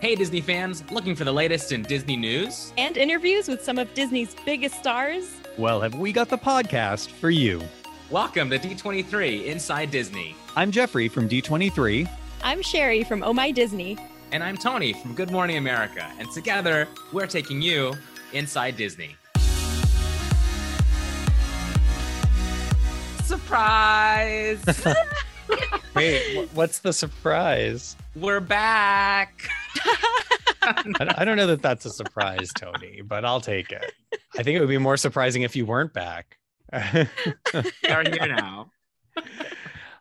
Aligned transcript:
Hey, 0.00 0.14
Disney 0.14 0.40
fans, 0.40 0.82
looking 0.90 1.14
for 1.14 1.24
the 1.24 1.32
latest 1.32 1.72
in 1.72 1.82
Disney 1.82 2.16
news? 2.16 2.72
And 2.78 2.96
interviews 2.96 3.48
with 3.48 3.62
some 3.62 3.78
of 3.78 3.92
Disney's 3.92 4.34
biggest 4.46 4.76
stars? 4.76 5.30
Well, 5.58 5.78
have 5.82 5.94
we 5.94 6.10
got 6.10 6.30
the 6.30 6.38
podcast 6.38 7.10
for 7.10 7.28
you? 7.28 7.60
Welcome 8.08 8.48
to 8.48 8.58
D23 8.58 9.44
Inside 9.44 9.90
Disney. 9.90 10.34
I'm 10.56 10.70
Jeffrey 10.70 11.06
from 11.06 11.28
D23. 11.28 12.08
I'm 12.42 12.62
Sherry 12.62 13.04
from 13.04 13.22
Oh 13.22 13.34
My 13.34 13.50
Disney. 13.50 13.98
And 14.32 14.42
I'm 14.42 14.56
Tony 14.56 14.94
from 14.94 15.14
Good 15.14 15.30
Morning 15.30 15.58
America. 15.58 16.10
And 16.18 16.30
together, 16.30 16.88
we're 17.12 17.26
taking 17.26 17.60
you 17.60 17.92
inside 18.32 18.78
Disney. 18.78 19.16
Surprise! 23.24 24.64
Wait, 25.94 26.48
what's 26.54 26.78
the 26.78 26.94
surprise? 26.94 27.96
We're 28.16 28.40
back. 28.40 29.46
I 30.62 31.24
don't 31.24 31.36
know 31.36 31.46
that 31.48 31.62
that's 31.62 31.84
a 31.84 31.90
surprise, 31.90 32.50
Tony, 32.56 33.02
but 33.02 33.24
I'll 33.24 33.40
take 33.40 33.72
it. 33.72 33.92
I 34.36 34.42
think 34.42 34.56
it 34.56 34.60
would 34.60 34.68
be 34.68 34.78
more 34.78 34.96
surprising 34.96 35.42
if 35.42 35.56
you 35.56 35.66
weren't 35.66 35.92
back. 35.92 36.38
we 36.72 37.88
are 37.88 38.04
here 38.04 38.28
now. 38.28 38.70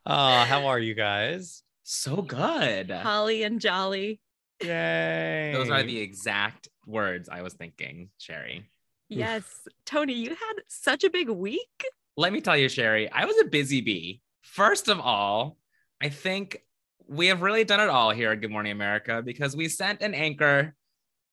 Uh, 0.05 0.43
how 0.45 0.65
are 0.65 0.79
you 0.79 0.95
guys? 0.95 1.61
So 1.83 2.23
good. 2.23 2.89
Holly 2.89 3.43
and 3.43 3.59
Jolly. 3.61 4.19
Yay. 4.63 5.51
Those 5.53 5.69
are 5.69 5.83
the 5.83 5.99
exact 5.99 6.67
words 6.87 7.29
I 7.29 7.43
was 7.43 7.53
thinking, 7.53 8.09
Sherry. 8.17 8.69
Yes. 9.07 9.67
Tony, 9.85 10.13
you 10.13 10.29
had 10.29 10.53
such 10.67 11.03
a 11.03 11.11
big 11.11 11.29
week. 11.29 11.85
Let 12.17 12.33
me 12.33 12.41
tell 12.41 12.57
you, 12.57 12.69
Sherry, 12.69 13.11
I 13.11 13.25
was 13.25 13.35
a 13.39 13.45
busy 13.45 13.81
bee. 13.81 14.21
First 14.41 14.87
of 14.87 14.99
all, 14.99 15.57
I 16.01 16.09
think 16.09 16.63
we 17.09 17.27
have 17.27 17.41
really 17.41 17.63
done 17.63 17.79
it 17.79 17.89
all 17.89 18.11
here 18.11 18.31
at 18.31 18.39
Good 18.39 18.51
Morning 18.51 18.71
America 18.71 19.21
because 19.25 19.55
we 19.55 19.67
sent 19.67 20.01
an 20.01 20.13
anchor 20.13 20.75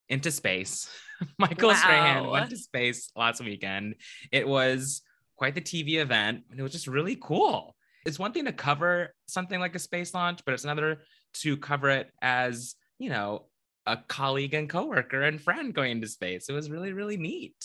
into 0.09 0.31
space. 0.31 0.89
Michael 1.39 1.69
Wow. 1.69 1.75
Strahan 1.75 2.27
went 2.29 2.51
to 2.51 2.57
space 2.57 3.11
last 3.15 3.45
weekend. 3.45 3.97
It 4.33 4.49
was 4.49 5.03
quite 5.37 5.55
the 5.55 5.61
TV 5.61 5.97
event, 5.97 6.45
and 6.51 6.59
it 6.59 6.63
was 6.63 6.73
just 6.73 6.87
really 6.87 7.17
cool. 7.21 7.77
It's 8.07 8.19
one 8.19 8.33
thing 8.33 8.47
to 8.47 8.53
cover 8.53 9.15
something 9.27 9.61
like 9.61 9.75
a 9.75 9.79
space 9.79 10.15
launch, 10.15 10.41
but 10.47 10.55
it's 10.55 10.65
another 10.65 11.03
to 11.35 11.57
cover 11.59 11.91
it 11.91 12.11
as, 12.23 12.75
you 12.99 13.11
know, 13.11 13.47
a 13.85 13.99
colleague 14.09 14.55
and 14.55 14.71
coworker 14.71 15.23
and 15.23 15.41
friend 15.41 15.75
going 15.75 15.93
into 15.93 16.09
space. 16.09 16.49
It 16.49 16.53
was 16.53 16.71
really, 16.71 16.93
really 16.93 17.17
neat. 17.19 17.57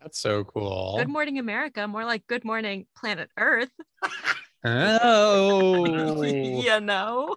That's 0.00 0.20
so 0.20 0.44
cool. 0.44 0.96
Good 0.98 1.08
morning, 1.08 1.38
America. 1.38 1.88
More 1.88 2.04
like 2.04 2.24
good 2.28 2.44
morning, 2.44 2.86
planet 2.96 3.30
Earth. 3.36 3.70
Oh. 4.64 5.84
you 6.24 6.80
know? 6.80 7.36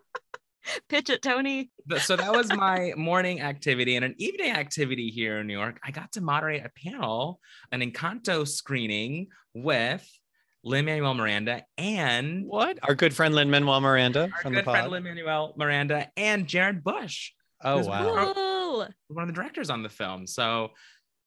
Pitch 0.89 1.09
it, 1.09 1.21
Tony. 1.21 1.69
So 2.01 2.15
that 2.15 2.31
was 2.31 2.53
my 2.53 2.93
morning 2.95 3.41
activity 3.41 3.95
and 3.95 4.05
an 4.05 4.15
evening 4.17 4.51
activity 4.51 5.09
here 5.09 5.39
in 5.39 5.47
New 5.47 5.57
York. 5.57 5.79
I 5.83 5.91
got 5.91 6.11
to 6.13 6.21
moderate 6.21 6.65
a 6.65 6.69
panel, 6.69 7.39
an 7.71 7.81
Encanto 7.81 8.47
screening 8.47 9.27
with 9.53 10.07
Lin 10.63 10.85
Manuel 10.85 11.13
Miranda 11.13 11.63
and 11.77 12.45
What? 12.45 12.79
Our 12.83 12.95
good 12.95 13.13
friend 13.13 13.35
Lin 13.35 13.49
Manuel 13.49 13.81
Miranda 13.81 14.29
our 14.33 14.41
from 14.41 14.53
good 14.53 14.61
the 14.61 14.63
pod. 14.63 14.75
friend 14.75 14.91
Lin 14.91 15.03
Manuel 15.03 15.53
Miranda 15.57 16.07
and 16.15 16.47
Jared 16.47 16.83
Bush, 16.83 17.31
oh 17.63 17.85
wow! 17.85 18.33
Cool. 18.33 18.87
one 19.07 19.23
of 19.23 19.27
the 19.27 19.33
directors 19.33 19.69
on 19.69 19.83
the 19.83 19.89
film. 19.89 20.27
So 20.27 20.69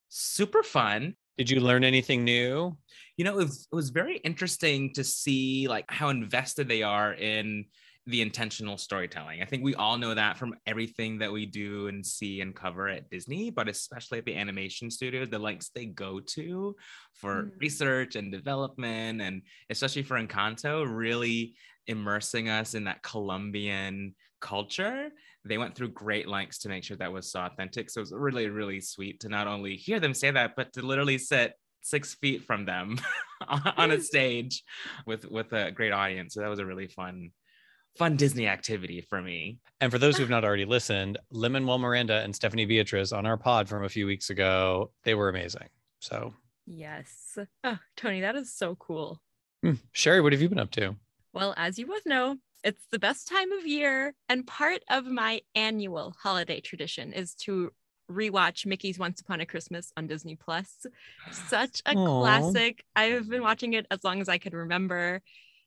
super 0.09 0.63
fun. 0.63 1.15
Did 1.37 1.51
you 1.51 1.61
learn 1.61 1.83
anything 1.83 2.25
new? 2.25 2.77
You 3.17 3.25
know, 3.25 3.33
it 3.33 3.45
was, 3.45 3.69
it 3.73 3.75
was 3.75 3.91
very 3.91 4.19
interesting 4.19 4.95
to 4.95 5.03
see 5.03 5.67
like 5.69 5.85
how 5.89 6.11
invested 6.11 6.69
they 6.69 6.85
are 6.85 7.13
in 7.13 7.65
the 8.07 8.21
intentional 8.21 8.77
storytelling. 8.77 9.41
I 9.41 9.47
think 9.47 9.65
we 9.65 9.75
all 9.75 9.97
know 9.97 10.15
that 10.15 10.37
from 10.37 10.55
everything 10.67 11.19
that 11.19 11.33
we 11.33 11.47
do 11.47 11.89
and 11.89 12.05
see 12.05 12.43
and 12.43 12.55
cover 12.55 12.89
at 12.89 13.09
Disney, 13.09 13.51
but 13.51 13.67
especially 13.69 14.19
at 14.19 14.27
the 14.27 14.37
animation 14.37 14.91
studio, 14.91 15.25
the 15.25 15.39
lengths 15.39 15.71
they 15.71 15.87
go 15.87 16.21
to 16.21 16.77
for 17.15 17.45
Mm. 17.45 17.61
research 17.61 18.17
and 18.17 18.31
development, 18.31 19.23
and 19.23 19.43
especially 19.71 20.03
for 20.03 20.19
Encanto, 20.21 20.85
really 20.87 21.55
immersing 21.87 22.49
us 22.49 22.75
in 22.75 22.85
that 22.85 23.03
Colombian 23.03 24.15
culture. 24.41 25.11
They 25.47 25.57
went 25.59 25.75
through 25.75 25.89
great 25.93 26.29
lengths 26.29 26.59
to 26.59 26.69
make 26.69 26.85
sure 26.85 26.97
that 26.99 27.13
was 27.13 27.31
so 27.33 27.41
authentic. 27.41 27.89
So 27.89 28.01
it 28.01 28.03
was 28.03 28.13
really, 28.13 28.49
really 28.49 28.81
sweet 28.81 29.21
to 29.21 29.29
not 29.31 29.47
only 29.47 29.77
hear 29.77 29.99
them 30.01 30.13
say 30.15 30.31
that, 30.31 30.57
but 30.57 30.73
to 30.75 30.83
literally 30.83 31.17
sit 31.19 31.55
six 31.83 32.15
feet 32.15 32.43
from 32.45 32.65
them 32.65 32.99
on 33.77 33.91
a 33.91 34.01
stage 34.01 34.63
with 35.07 35.25
with 35.31 35.53
a 35.53 35.71
great 35.71 35.93
audience. 35.93 36.35
So 36.35 36.41
that 36.41 36.49
was 36.49 36.59
a 36.59 36.67
really 36.67 36.89
fun, 36.89 37.31
fun 37.97 38.17
Disney 38.17 38.47
activity 38.49 39.01
for 39.09 39.21
me. 39.23 39.59
And 39.81 39.91
for 39.93 39.99
those 39.99 40.17
who've 40.17 40.31
not 40.31 40.45
already 40.45 40.65
listened, 40.65 41.19
Lin 41.31 41.53
Manuel 41.53 41.79
Miranda 41.79 42.23
and 42.23 42.35
Stephanie 42.35 42.67
Beatriz 42.67 43.13
on 43.13 43.27
our 43.27 43.37
pod 43.37 43.69
from 43.69 43.85
a 43.85 43.89
few 43.89 44.07
weeks 44.07 44.31
ago, 44.31 44.91
they 45.05 45.15
were 45.15 45.29
amazing. 45.29 45.69
So, 46.01 46.35
Yes. 46.67 47.37
Oh, 47.63 47.79
Tony, 47.97 48.23
that 48.23 48.37
is 48.37 48.55
so 48.55 48.75
cool. 48.77 49.21
hmm. 49.63 49.73
Sherry, 49.93 50.21
what 50.21 50.33
have 50.33 50.41
you 50.41 50.49
been 50.49 50.59
up 50.59 50.71
to? 50.73 50.97
Well, 51.33 51.53
as 51.57 51.79
you 51.79 51.87
both 51.87 52.07
know, 52.07 52.37
it's 52.63 52.87
the 52.91 52.99
best 52.99 53.29
time 53.29 53.53
of 53.53 53.67
year, 53.67 54.15
and 54.31 54.47
part 54.47 54.83
of 54.89 55.05
my 55.05 55.43
annual 55.55 56.15
holiday 56.23 56.61
tradition 56.61 57.13
is 57.13 57.35
to 57.35 57.71
rewatch 58.11 58.65
Mickey's 58.67 58.99
Once 58.99 59.21
Upon 59.21 59.41
a 59.41 59.47
Christmas 59.47 59.93
on 59.97 60.07
Disney 60.07 60.37
Plus. 60.37 60.87
Such 61.31 61.83
a 61.87 61.93
Aw. 61.97 62.21
classic. 62.21 62.83
I 62.97 63.05
have 63.05 63.29
been 63.29 63.43
watching 63.43 63.75
it 63.75 63.87
as 63.91 64.03
long 64.05 64.21
as 64.23 64.29
I 64.31 64.39
can 64.39 64.55
remember. 64.55 65.21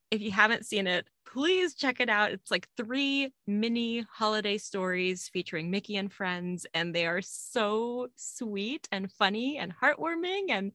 If 0.09 0.22
you 0.22 0.31
haven't 0.31 0.66
seen 0.66 0.88
it, 0.88 1.06
please 1.25 1.75
check 1.75 2.00
it 2.00 2.09
out. 2.09 2.31
It's 2.31 2.50
like 2.50 2.68
three 2.78 3.34
mini 3.45 4.06
holiday 4.09 4.57
stories 4.57 5.29
featuring 5.31 5.69
Mickey 5.69 5.97
and 5.97 6.12
friends, 6.12 6.66
and 6.73 6.95
they 6.95 7.06
are 7.06 7.22
so 7.22 8.07
sweet 8.16 8.88
and 8.91 9.12
funny 9.12 9.57
and 9.57 9.73
heartwarming. 9.75 10.50
And 10.50 10.72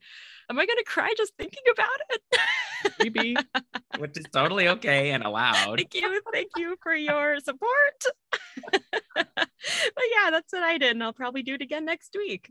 am 0.50 0.58
I 0.58 0.66
going 0.66 0.78
to 0.78 0.84
cry 0.84 1.12
just 1.16 1.34
thinking 1.38 1.62
about 1.72 1.88
it? 2.10 2.40
Maybe. 2.98 3.36
which 3.98 4.18
is 4.18 4.26
totally 4.32 4.68
okay 4.68 5.10
and 5.10 5.22
allowed. 5.24 5.78
Thank 5.78 5.94
you. 5.94 6.20
Thank 6.32 6.50
you 6.56 6.76
for 6.82 6.94
your 6.94 7.40
support. 7.40 8.04
but 9.14 9.48
yeah, 9.64 10.30
that's 10.30 10.52
what 10.52 10.62
I 10.62 10.78
did. 10.78 10.92
And 10.92 11.02
I'll 11.02 11.12
probably 11.12 11.42
do 11.42 11.54
it 11.54 11.62
again 11.62 11.84
next 11.84 12.14
week. 12.16 12.50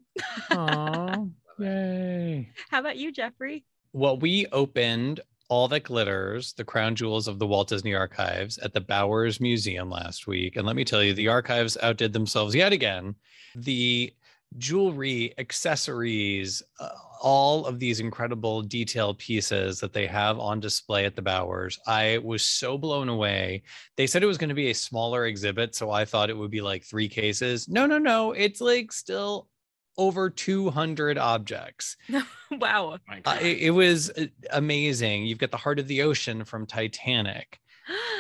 Aw, 0.51 1.25
yay. 1.59 2.49
How 2.69 2.79
about 2.79 2.97
you, 2.97 3.11
Jeffrey? 3.11 3.65
Well, 3.93 4.17
we 4.17 4.47
opened 4.47 5.19
All 5.51 5.67
That 5.67 5.83
Glitters, 5.83 6.53
the 6.53 6.63
crown 6.63 6.95
jewels 6.95 7.27
of 7.27 7.37
the 7.37 7.45
Walt 7.45 7.67
Disney 7.67 7.93
Archives 7.93 8.57
at 8.59 8.71
the 8.71 8.79
Bowers 8.79 9.41
Museum 9.41 9.89
last 9.89 10.25
week. 10.25 10.55
And 10.55 10.65
let 10.65 10.77
me 10.77 10.85
tell 10.85 11.03
you, 11.03 11.13
the 11.13 11.27
archives 11.27 11.77
outdid 11.83 12.13
themselves 12.13 12.55
yet 12.55 12.71
again. 12.71 13.15
The 13.55 14.13
jewelry, 14.57 15.33
accessories, 15.37 16.63
uh, 16.79 16.87
all 17.21 17.65
of 17.65 17.79
these 17.79 17.99
incredible 17.99 18.61
detailed 18.61 19.17
pieces 19.17 19.81
that 19.81 19.91
they 19.91 20.07
have 20.07 20.39
on 20.39 20.61
display 20.61 21.03
at 21.03 21.17
the 21.17 21.21
Bowers. 21.21 21.77
I 21.85 22.19
was 22.19 22.45
so 22.45 22.77
blown 22.77 23.09
away. 23.09 23.63
They 23.97 24.07
said 24.07 24.23
it 24.23 24.27
was 24.27 24.37
going 24.37 24.47
to 24.49 24.55
be 24.55 24.69
a 24.69 24.73
smaller 24.73 25.25
exhibit, 25.25 25.75
so 25.75 25.91
I 25.91 26.05
thought 26.05 26.29
it 26.29 26.37
would 26.37 26.49
be 26.49 26.61
like 26.61 26.85
three 26.85 27.09
cases. 27.09 27.67
No, 27.67 27.85
no, 27.85 27.97
no. 27.97 28.31
It's 28.31 28.61
like 28.61 28.93
still 28.93 29.49
over 29.97 30.29
200 30.29 31.17
objects. 31.17 31.97
wow. 32.51 32.97
Uh, 33.25 33.37
it, 33.41 33.57
it 33.59 33.71
was 33.71 34.09
uh, 34.11 34.25
amazing. 34.51 35.25
You've 35.25 35.37
got 35.37 35.51
the 35.51 35.57
heart 35.57 35.79
of 35.79 35.87
the 35.87 36.01
ocean 36.03 36.43
from 36.43 36.65
Titanic. 36.65 37.59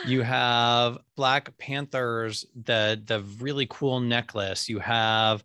You 0.05 0.21
have 0.23 0.97
Black 1.15 1.57
Panther's 1.57 2.45
the 2.55 3.01
the 3.05 3.21
really 3.39 3.67
cool 3.69 3.99
necklace. 3.99 4.67
You 4.69 4.79
have 4.79 5.43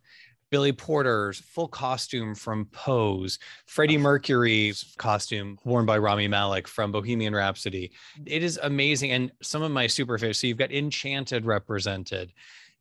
Billy 0.50 0.72
Porter's 0.72 1.40
full 1.40 1.66
costume 1.68 2.34
from 2.34 2.66
Pose, 2.66 3.38
Freddie 3.66 3.98
Mercury's 3.98 4.94
costume 4.96 5.58
worn 5.64 5.86
by 5.86 5.98
Rami 5.98 6.28
Malek 6.28 6.68
from 6.68 6.92
Bohemian 6.92 7.34
Rhapsody. 7.34 7.90
It 8.24 8.42
is 8.44 8.58
amazing. 8.62 9.10
And 9.10 9.32
some 9.42 9.62
of 9.62 9.72
my 9.72 9.86
super 9.88 10.16
favorites. 10.18 10.40
So 10.40 10.46
you've 10.46 10.56
got 10.56 10.70
Enchanted 10.72 11.44
represented. 11.46 12.32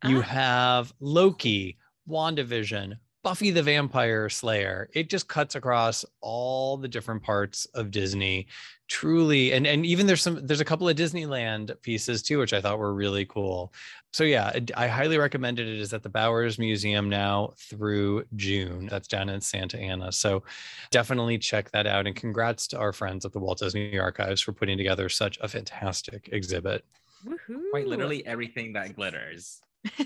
You 0.06 0.19
Ah. 0.19 0.22
have 0.22 0.94
Loki, 1.00 1.77
WandaVision, 2.07 2.97
Buffy 3.25 3.50
the 3.50 3.63
Vampire 3.63 4.30
Slayer. 4.30 4.88
It 4.94 5.10
just 5.10 5.27
cuts 5.27 5.56
across 5.56 6.06
all 6.22 6.77
the 6.77 6.88
different 6.88 7.24
parts 7.24 7.66
of 7.74 7.89
Disney. 7.89 8.45
Truly, 8.88 9.51
and 9.54 9.66
and 9.66 9.83
even 9.83 10.06
there's 10.06 10.22
some 10.22 10.45
there's 10.45 10.62
a 10.62 10.66
couple 10.66 10.88
of 10.88 10.95
Disneyland 10.95 11.81
pieces 11.81 12.22
too, 12.22 12.38
which 12.38 12.54
I 12.54 12.62
thought 12.62 12.77
were 12.77 12.94
really 12.94 13.25
cool. 13.25 13.74
So 14.13 14.24
yeah, 14.25 14.51
I- 14.54 14.86
I 14.86 14.88
highly 14.88 15.18
recommend 15.18 15.57
it. 15.60 15.68
It 15.68 15.80
is 15.80 15.92
at 15.92 16.04
the 16.04 16.10
Bowers 16.10 16.60
Museum 16.60 17.10
now 17.10 17.54
through 17.57 18.25
June. 18.36 18.86
That's 18.92 19.07
down 19.07 19.30
in 19.30 19.42
Santa 19.42 19.80
Ana. 19.80 20.12
So 20.12 20.44
definitely 20.92 21.39
check 21.39 21.71
that 21.71 21.88
out. 21.88 22.06
And 22.06 22.16
congrats 22.16 22.68
to 22.68 22.78
our 22.78 22.94
friends 22.94 23.25
at 23.25 23.33
the 23.33 23.39
Walt 23.39 23.57
Disney 23.57 23.98
Archives 23.98 24.39
for 24.42 24.54
putting 24.54 24.78
together 24.78 25.10
such 25.10 25.39
a 25.42 25.48
fantastic 25.48 26.30
exhibit. 26.31 26.86
Woohoo. 27.25 27.71
Quite 27.71 27.88
literally 27.88 28.24
everything 28.28 28.74
that 28.74 28.95
glitters. 28.95 29.62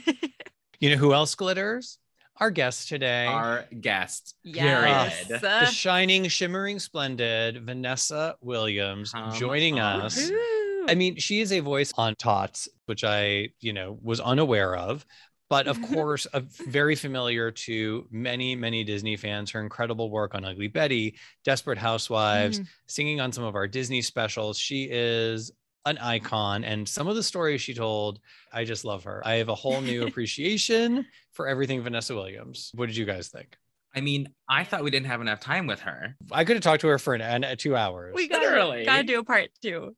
You 0.81 0.92
know 0.92 0.95
who 0.95 1.13
else 1.13 1.36
glitters? 1.36 1.98
Our 2.39 2.51
guest 2.51 2.88
today. 2.88 3.25
Our 3.25 3.65
guest. 3.81 4.36
Yes. 4.44 5.24
Period. 5.27 5.41
the 5.41 5.65
shining, 5.65 6.27
shimmering, 6.30 6.80
splendid 6.80 7.63
Vanessa 7.65 8.36
Williams 8.41 9.12
Come 9.12 9.33
joining 9.33 9.80
on. 9.80 10.01
us. 10.01 10.30
Woohoo. 10.31 10.86
I 10.89 10.95
mean, 10.95 11.18
she 11.18 11.41
is 11.41 11.51
a 11.51 11.59
voice 11.59 11.94
on 11.97 12.15
Tots, 12.15 12.69
which 12.86 13.03
I, 13.03 13.50
you 13.59 13.74
know, 13.74 13.97
was 14.01 14.19
unaware 14.21 14.75
of. 14.75 15.06
but 15.50 15.68
of 15.68 15.81
course, 15.94 16.27
a, 16.33 16.41
very 16.68 16.95
familiar 16.95 17.50
to 17.50 18.07
many, 18.12 18.56
many 18.56 18.83
Disney 18.83 19.18
fans. 19.18 19.50
Her 19.51 19.59
incredible 19.62 20.09
work 20.12 20.36
on 20.36 20.45
Ugly 20.45 20.68
Betty, 20.68 21.15
Desperate 21.44 21.80
Housewives, 21.80 22.59
Mhm. 22.59 22.68
singing 22.88 23.19
on 23.19 23.31
some 23.31 23.44
of 23.44 23.56
our 23.56 23.68
Disney 23.68 24.01
specials. 24.03 24.59
She 24.59 24.88
is 24.91 25.51
an 25.85 25.97
icon, 25.97 26.63
and 26.63 26.87
some 26.87 27.07
of 27.07 27.15
the 27.15 27.23
stories 27.23 27.61
she 27.61 27.73
told, 27.73 28.19
I 28.53 28.65
just 28.65 28.85
love 28.85 29.03
her. 29.05 29.21
I 29.25 29.35
have 29.35 29.49
a 29.49 29.55
whole 29.55 29.81
new 29.81 30.03
appreciation 30.07 31.05
for 31.31 31.47
everything 31.47 31.81
Vanessa 31.81 32.13
Williams. 32.13 32.71
What 32.75 32.87
did 32.87 32.97
you 32.97 33.05
guys 33.05 33.29
think? 33.29 33.55
I 33.95 34.01
mean, 34.01 34.29
I 34.47 34.63
thought 34.63 34.83
we 34.83 34.91
didn't 34.91 35.07
have 35.07 35.21
enough 35.21 35.39
time 35.39 35.65
with 35.65 35.79
her. 35.81 36.15
I 36.31 36.45
could 36.45 36.55
have 36.55 36.63
talked 36.63 36.81
to 36.81 36.87
her 36.89 36.99
for 36.99 37.15
an, 37.15 37.21
an 37.21 37.57
two 37.57 37.75
hours. 37.75 38.13
We 38.15 38.27
gotta, 38.27 38.45
Literally. 38.45 38.85
gotta 38.85 39.03
do 39.03 39.19
a 39.19 39.23
part 39.23 39.49
two. 39.61 39.95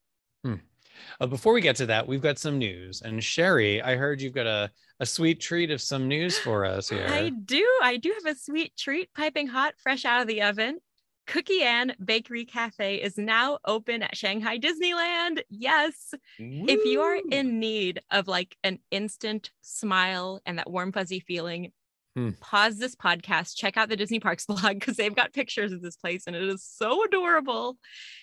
Uh, 1.19 1.27
before 1.27 1.53
we 1.53 1.61
get 1.61 1.75
to 1.77 1.85
that, 1.87 2.07
we've 2.07 2.21
got 2.21 2.39
some 2.39 2.57
news. 2.57 3.01
And 3.01 3.23
Sherry, 3.23 3.81
I 3.81 3.95
heard 3.95 4.21
you've 4.21 4.33
got 4.33 4.47
a, 4.47 4.71
a 4.99 5.05
sweet 5.05 5.39
treat 5.39 5.71
of 5.71 5.81
some 5.81 6.07
news 6.07 6.37
for 6.37 6.65
us 6.65 6.89
here. 6.89 7.07
I 7.07 7.29
do. 7.29 7.65
I 7.81 7.97
do 7.97 8.13
have 8.23 8.35
a 8.35 8.37
sweet 8.37 8.75
treat 8.77 9.13
piping 9.13 9.47
hot, 9.47 9.73
fresh 9.81 10.05
out 10.05 10.21
of 10.21 10.27
the 10.27 10.41
oven. 10.43 10.79
Cookie 11.27 11.61
Ann 11.63 11.93
Bakery 12.03 12.45
Cafe 12.45 12.95
is 12.95 13.17
now 13.17 13.59
open 13.65 14.03
at 14.03 14.17
Shanghai 14.17 14.57
Disneyland. 14.57 15.41
Yes. 15.49 16.13
If 16.39 16.83
you 16.85 17.01
are 17.01 17.17
in 17.29 17.59
need 17.59 17.99
of 18.11 18.27
like 18.27 18.57
an 18.63 18.79
instant 18.89 19.51
smile 19.61 20.41
and 20.45 20.57
that 20.57 20.69
warm, 20.69 20.91
fuzzy 20.91 21.19
feeling, 21.19 21.71
Hmm. 22.13 22.31
pause 22.41 22.77
this 22.77 22.93
podcast, 22.93 23.55
check 23.55 23.77
out 23.77 23.87
the 23.87 23.95
Disney 23.95 24.19
Parks 24.19 24.45
blog 24.47 24.73
because 24.79 24.97
they've 24.97 25.15
got 25.15 25.31
pictures 25.31 25.71
of 25.71 25.81
this 25.81 25.95
place 25.95 26.23
and 26.27 26.35
it 26.35 26.43
is 26.43 26.61
so 26.61 27.05
adorable. 27.05 27.77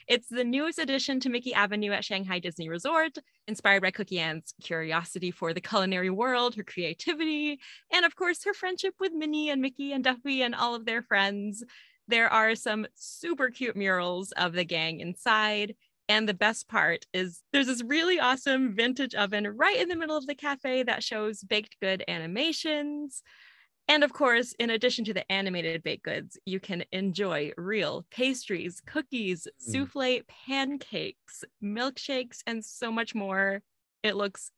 It's 0.07 0.29
the 0.29 0.45
newest 0.45 0.79
addition 0.79 1.21
to 1.21 1.31
Mickey 1.31 1.55
Avenue 1.55 1.93
at 1.93 2.05
Shanghai 2.05 2.39
Disney 2.39 2.69
Resort, 2.69 3.17
inspired 3.47 3.81
by 3.81 3.91
Cookie 3.91 4.19
Ann's 4.19 4.53
curiosity 4.63 5.31
for 5.31 5.55
the 5.55 5.63
culinary 5.63 6.11
world, 6.11 6.55
her 6.57 6.65
creativity, 6.65 7.61
and 7.91 8.05
of 8.05 8.15
course, 8.15 8.45
her 8.45 8.53
friendship 8.53 8.93
with 9.01 9.15
Minnie 9.15 9.49
and 9.49 9.63
Mickey 9.63 9.93
and 9.93 10.05
Duffy 10.05 10.43
and 10.43 10.55
all 10.55 10.75
of 10.75 10.85
their 10.85 11.01
friends. 11.01 11.65
There 12.09 12.33
are 12.33 12.55
some 12.55 12.87
super 12.95 13.51
cute 13.51 13.77
murals 13.77 14.33
of 14.33 14.55
the 14.55 14.65
gang 14.65 15.01
inside. 15.01 15.77
And 16.11 16.27
the 16.29 16.35
best 16.35 16.69
part 16.69 17.07
is 17.13 17.43
there's 17.53 17.67
this 17.67 17.83
really 17.85 18.19
awesome 18.19 18.75
vintage 18.75 19.15
oven 19.15 19.47
right 19.47 19.77
in 19.77 19.89
the 19.91 19.97
middle 19.97 20.17
of 20.17 20.27
the 20.27 20.35
cafe 20.35 20.83
that 20.85 21.05
shows 21.05 21.43
baked 21.45 21.79
good 21.81 22.03
animations. 22.09 23.23
And 23.89 24.05
of 24.05 24.13
course, 24.13 24.53
in 24.59 24.71
addition 24.71 25.05
to 25.07 25.15
the 25.15 25.31
animated 25.33 25.83
baked 25.83 26.05
goods, 26.05 26.39
you 26.47 26.61
can 26.61 26.85
enjoy 26.93 27.53
real 27.57 28.07
pastries, 28.11 28.81
cookies, 28.81 29.49
Mm. 29.67 29.89
souffle, 29.93 30.23
pancakes, 30.29 31.45
milkshakes, 31.63 32.43
and 32.47 32.65
so 32.65 32.93
much 32.93 33.15
more. 33.15 33.63
It 34.03 34.15
looks 34.17 34.51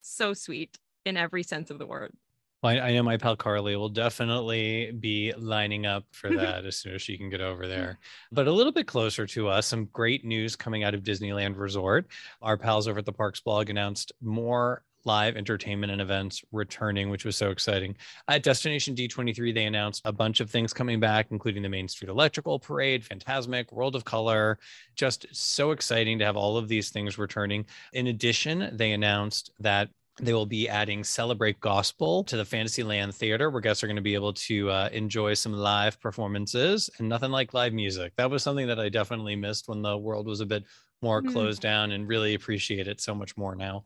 so 0.00 0.34
sweet 0.34 0.78
in 1.04 1.16
every 1.16 1.42
sense 1.42 1.70
of 1.70 1.78
the 1.78 1.86
word. 1.86 2.14
Well, 2.62 2.72
I, 2.72 2.88
I 2.88 2.92
know 2.92 3.02
my 3.02 3.16
pal 3.16 3.36
Carly 3.36 3.76
will 3.76 3.88
definitely 3.88 4.92
be 4.92 5.32
lining 5.36 5.86
up 5.86 6.04
for 6.10 6.30
that 6.36 6.64
as 6.64 6.76
soon 6.76 6.94
as 6.94 7.02
she 7.02 7.16
can 7.16 7.30
get 7.30 7.40
over 7.40 7.66
there. 7.66 7.98
But 8.32 8.48
a 8.48 8.52
little 8.52 8.72
bit 8.72 8.86
closer 8.86 9.26
to 9.26 9.48
us, 9.48 9.66
some 9.66 9.86
great 9.86 10.24
news 10.24 10.56
coming 10.56 10.84
out 10.84 10.94
of 10.94 11.02
Disneyland 11.02 11.56
Resort. 11.56 12.06
Our 12.42 12.56
pals 12.56 12.88
over 12.88 12.98
at 12.98 13.06
the 13.06 13.12
Parks 13.12 13.40
blog 13.40 13.70
announced 13.70 14.12
more 14.20 14.82
live 15.04 15.36
entertainment 15.36 15.92
and 15.92 16.00
events 16.00 16.42
returning, 16.52 17.08
which 17.08 17.24
was 17.24 17.36
so 17.36 17.50
exciting. 17.50 17.96
At 18.26 18.42
Destination 18.42 18.94
D23, 18.94 19.54
they 19.54 19.64
announced 19.64 20.02
a 20.04 20.12
bunch 20.12 20.40
of 20.40 20.50
things 20.50 20.72
coming 20.72 21.00
back, 21.00 21.28
including 21.30 21.62
the 21.62 21.68
Main 21.68 21.88
Street 21.88 22.10
Electrical 22.10 22.58
Parade, 22.58 23.04
Fantasmic, 23.04 23.72
World 23.72 23.94
of 23.94 24.04
Color. 24.04 24.58
Just 24.96 25.26
so 25.32 25.70
exciting 25.70 26.18
to 26.18 26.24
have 26.24 26.36
all 26.36 26.56
of 26.56 26.68
these 26.68 26.90
things 26.90 27.16
returning. 27.16 27.64
In 27.92 28.08
addition, 28.08 28.70
they 28.76 28.92
announced 28.92 29.52
that 29.60 29.88
they 30.20 30.32
will 30.32 30.46
be 30.46 30.68
adding 30.68 31.04
Celebrate 31.04 31.60
Gospel 31.60 32.24
to 32.24 32.36
the 32.36 32.44
Fantasyland 32.44 33.14
Theater, 33.14 33.50
where 33.50 33.60
guests 33.60 33.84
are 33.84 33.86
going 33.86 33.96
to 33.96 34.02
be 34.02 34.14
able 34.14 34.32
to 34.32 34.70
uh, 34.70 34.88
enjoy 34.92 35.34
some 35.34 35.52
live 35.52 36.00
performances 36.00 36.90
and 36.98 37.08
nothing 37.08 37.30
like 37.30 37.54
live 37.54 37.72
music. 37.72 38.12
That 38.16 38.30
was 38.30 38.42
something 38.42 38.66
that 38.66 38.80
I 38.80 38.88
definitely 38.88 39.36
missed 39.36 39.68
when 39.68 39.82
the 39.82 39.96
world 39.96 40.26
was 40.26 40.40
a 40.40 40.46
bit 40.46 40.64
more 41.02 41.22
Mhm. 41.22 41.32
closed 41.32 41.62
down 41.62 41.92
and 41.92 42.08
really 42.08 42.34
appreciate 42.34 42.88
it 42.88 43.00
so 43.00 43.14
much 43.14 43.36
more 43.36 43.54
now. 43.54 43.84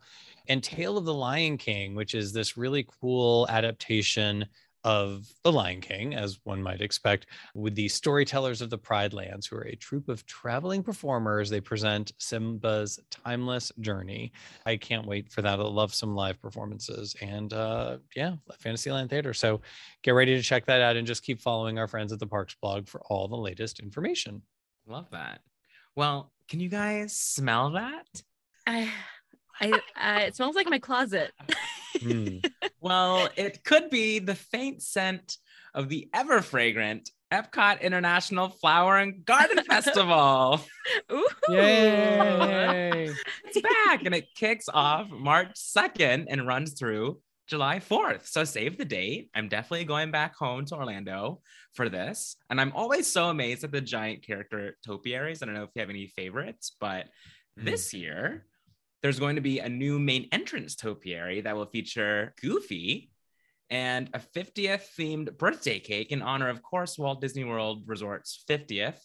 And 0.48 0.62
Tale 0.62 0.96
of 0.96 1.04
the 1.04 1.14
Lion 1.14 1.58
King, 1.58 1.94
which 1.94 2.14
is 2.14 2.32
this 2.32 2.56
really 2.56 2.86
cool 3.00 3.46
adaptation 3.48 4.46
of 4.84 5.28
The 5.44 5.52
Lion 5.52 5.80
King, 5.80 6.14
as 6.14 6.40
one 6.44 6.62
might 6.62 6.80
expect, 6.80 7.26
with 7.54 7.74
the 7.74 7.88
storytellers 7.88 8.60
of 8.60 8.70
the 8.70 8.78
Pride 8.78 9.12
Lands, 9.12 9.46
who 9.46 9.56
are 9.56 9.66
a 9.66 9.76
troupe 9.76 10.08
of 10.08 10.26
traveling 10.26 10.82
performers. 10.82 11.50
They 11.50 11.60
present 11.60 12.12
Simba's 12.18 12.98
timeless 13.10 13.72
journey. 13.80 14.32
I 14.66 14.76
can't 14.76 15.06
wait 15.06 15.30
for 15.30 15.42
that. 15.42 15.60
I 15.60 15.62
love 15.62 15.94
some 15.94 16.14
live 16.14 16.40
performances 16.40 17.14
and 17.20 17.52
uh, 17.52 17.98
yeah, 18.16 18.34
Fantasyland 18.58 19.10
Theater. 19.10 19.34
So 19.34 19.60
get 20.02 20.12
ready 20.12 20.36
to 20.36 20.42
check 20.42 20.66
that 20.66 20.80
out 20.80 20.96
and 20.96 21.06
just 21.06 21.22
keep 21.22 21.40
following 21.40 21.78
our 21.78 21.88
friends 21.88 22.12
at 22.12 22.18
the 22.18 22.26
Parks 22.26 22.56
blog 22.60 22.88
for 22.88 23.00
all 23.02 23.28
the 23.28 23.36
latest 23.36 23.80
information. 23.80 24.42
Love 24.86 25.10
that. 25.10 25.40
Well, 25.94 26.32
can 26.48 26.60
you 26.60 26.68
guys 26.68 27.16
smell 27.16 27.70
that? 27.70 28.06
I, 28.66 28.88
I, 29.60 29.70
uh, 29.72 30.20
it 30.26 30.36
smells 30.36 30.56
like 30.56 30.68
my 30.68 30.78
closet. 30.78 31.32
Hmm. 32.00 32.38
Well, 32.80 33.28
it 33.36 33.62
could 33.62 33.90
be 33.90 34.18
the 34.18 34.34
faint 34.34 34.82
scent 34.82 35.36
of 35.72 35.88
the 35.88 36.08
ever 36.12 36.42
fragrant 36.42 37.10
Epcot 37.32 37.80
International 37.80 38.48
Flower 38.48 38.96
and 38.98 39.24
Garden 39.24 39.62
Festival. 39.68 40.60
Ooh. 41.12 41.28
Yay! 41.48 43.14
It's 43.44 43.60
back 43.60 44.04
and 44.04 44.16
it 44.16 44.26
kicks 44.34 44.68
off 44.68 45.08
March 45.10 45.54
2nd 45.54 46.26
and 46.28 46.44
runs 46.44 46.72
through 46.72 47.20
July 47.46 47.78
4th. 47.78 48.26
So 48.26 48.42
save 48.42 48.78
the 48.78 48.84
date. 48.84 49.30
I'm 49.32 49.48
definitely 49.48 49.84
going 49.84 50.10
back 50.10 50.34
home 50.34 50.64
to 50.66 50.74
Orlando 50.74 51.40
for 51.74 51.88
this. 51.88 52.34
And 52.50 52.60
I'm 52.60 52.72
always 52.74 53.06
so 53.06 53.28
amazed 53.28 53.62
at 53.62 53.70
the 53.70 53.80
giant 53.80 54.26
character 54.26 54.76
topiaries. 54.84 55.40
I 55.40 55.46
don't 55.46 55.54
know 55.54 55.62
if 55.64 55.70
you 55.76 55.80
have 55.80 55.90
any 55.90 56.08
favorites, 56.08 56.74
but 56.80 57.06
Hmm. 57.58 57.66
this 57.66 57.92
year 57.92 58.46
there's 59.02 59.18
going 59.18 59.36
to 59.36 59.42
be 59.42 59.58
a 59.58 59.68
new 59.68 59.98
main 59.98 60.28
entrance 60.32 60.76
topiary 60.76 61.40
that 61.40 61.56
will 61.56 61.66
feature 61.66 62.34
Goofy 62.40 63.10
and 63.68 64.10
a 64.14 64.18
50th 64.18 64.84
themed 64.98 65.38
birthday 65.38 65.80
cake 65.80 66.12
in 66.12 66.22
honor, 66.22 66.48
of 66.48 66.62
course, 66.62 66.98
Walt 66.98 67.20
Disney 67.20 67.44
World 67.44 67.84
Resort's 67.86 68.44
50th 68.48 68.98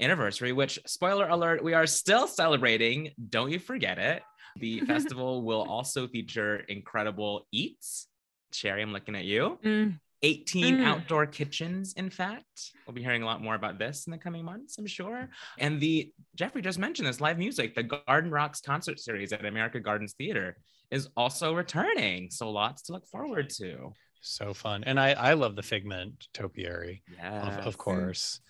anniversary, 0.00 0.52
which, 0.52 0.78
spoiler 0.86 1.28
alert, 1.28 1.62
we 1.62 1.74
are 1.74 1.86
still 1.86 2.26
celebrating. 2.26 3.10
Don't 3.28 3.50
you 3.50 3.58
forget 3.58 3.98
it. 3.98 4.22
The 4.58 4.80
festival 4.86 5.42
will 5.42 5.62
also 5.62 6.06
feature 6.06 6.56
incredible 6.56 7.46
eats. 7.52 8.06
Sherry, 8.52 8.82
I'm 8.82 8.92
looking 8.92 9.16
at 9.16 9.24
you. 9.24 9.58
Mm. 9.64 9.98
18 10.26 10.78
Mm. 10.78 10.84
outdoor 10.84 11.26
kitchens, 11.26 11.92
in 11.94 12.10
fact. 12.10 12.72
We'll 12.86 12.94
be 12.94 13.02
hearing 13.02 13.22
a 13.22 13.26
lot 13.26 13.40
more 13.42 13.54
about 13.54 13.78
this 13.78 14.06
in 14.06 14.10
the 14.10 14.18
coming 14.18 14.44
months, 14.44 14.76
I'm 14.78 14.86
sure. 14.86 15.28
And 15.58 15.80
the, 15.80 16.10
Jeffrey 16.34 16.62
just 16.62 16.78
mentioned 16.78 17.06
this 17.08 17.20
live 17.20 17.38
music, 17.38 17.74
the 17.74 17.84
Garden 17.84 18.30
Rocks 18.30 18.60
concert 18.60 18.98
series 18.98 19.32
at 19.32 19.44
America 19.44 19.78
Gardens 19.80 20.14
Theater 20.14 20.56
is 20.90 21.08
also 21.16 21.54
returning. 21.54 22.30
So 22.30 22.50
lots 22.50 22.82
to 22.84 22.92
look 22.92 23.06
forward 23.06 23.50
to. 23.58 23.92
So 24.20 24.52
fun. 24.52 24.82
And 24.84 24.98
I, 24.98 25.12
I 25.12 25.32
love 25.34 25.54
the 25.54 25.62
Figment 25.62 26.26
topiary, 26.34 27.02
Yeah. 27.16 27.58
of, 27.58 27.66
of 27.66 27.78
course. 27.78 28.40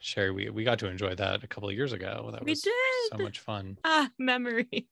Sherry, 0.00 0.32
we, 0.32 0.50
we 0.50 0.64
got 0.64 0.78
to 0.80 0.88
enjoy 0.88 1.14
that 1.14 1.44
a 1.44 1.46
couple 1.46 1.68
of 1.70 1.74
years 1.74 1.92
ago. 1.92 2.28
That 2.32 2.44
We 2.44 2.52
was 2.52 2.60
did. 2.62 2.72
so 3.12 3.18
much 3.18 3.38
fun. 3.40 3.78
Ah, 3.84 4.10
memories. 4.18 4.84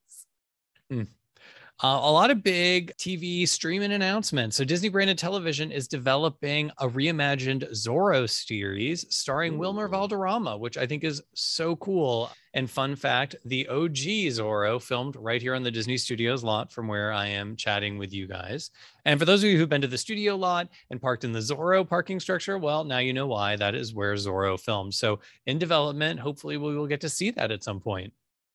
Uh, 1.83 1.99
a 2.03 2.13
lot 2.13 2.31
of 2.31 2.43
big 2.43 2.93
TV 2.99 3.49
streaming 3.49 3.93
announcements. 3.93 4.55
So 4.55 4.65
Disney 4.65 4.91
branded 4.91 5.17
television 5.17 5.73
is 5.73 5.89
developing 5.89 6.71
a 6.77 6.87
reimagined 6.87 7.71
Zorro 7.71 8.29
series 8.29 9.07
starring 9.09 9.57
Wilmer 9.57 9.89
Valderrama, 9.89 10.59
which 10.59 10.77
I 10.77 10.87
think 10.87 11.05
is 11.05 11.23
so 11.33 11.77
cool. 11.77 12.31
And 12.53 12.69
fun 12.69 12.97
fact, 12.97 13.35
the 13.47 13.67
OG 13.69 13.97
Zorro 13.97 14.83
filmed 14.83 15.17
right 15.17 15.41
here 15.41 15.55
on 15.55 15.63
the 15.63 15.71
Disney 15.71 15.97
Studios 15.97 16.45
lot 16.45 16.71
from 16.71 16.87
where 16.87 17.15
I 17.15 17.29
am 17.29 17.57
chatting 17.57 17.97
with 17.97 18.13
you 18.13 18.27
guys. 18.27 18.73
And 19.07 19.19
for 19.19 19.25
those 19.25 19.43
of 19.43 19.49
you 19.49 19.57
who've 19.57 19.67
been 19.67 19.81
to 19.81 19.89
the 19.89 19.97
studio 19.97 20.37
lot 20.37 20.69
and 20.91 21.01
parked 21.01 21.25
in 21.25 21.33
the 21.33 21.39
Zorro 21.39 21.89
parking 21.89 22.21
structure, 22.21 22.59
well, 22.59 22.85
now 22.85 22.99
you 22.99 23.15
know 23.15 23.27
why. 23.27 23.57
That 23.57 23.75
is 23.75 23.95
where 23.95 24.13
Zorro 24.17 24.61
filmed. 24.61 24.93
So 24.93 25.21
in 25.47 25.59
development, 25.59 26.21
hopefully 26.21 26.59
we 26.59 26.77
will 26.77 26.87
get 26.87 27.01
to 27.01 27.09
see 27.09 27.31
that 27.31 27.51
at 27.51 27.65
some 27.65 27.81
point. 27.81 28.13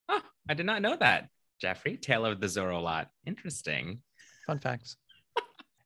Oh, 0.09 0.21
I 0.47 0.53
did 0.53 0.67
not 0.67 0.83
know 0.83 0.95
that. 0.97 1.29
Jeffrey, 1.59 1.97
Tale 1.97 2.25
of 2.25 2.39
the 2.39 2.47
Zorro 2.47 2.81
lot. 2.81 3.09
Interesting. 3.25 3.99
Fun 4.45 4.59
facts. 4.59 4.97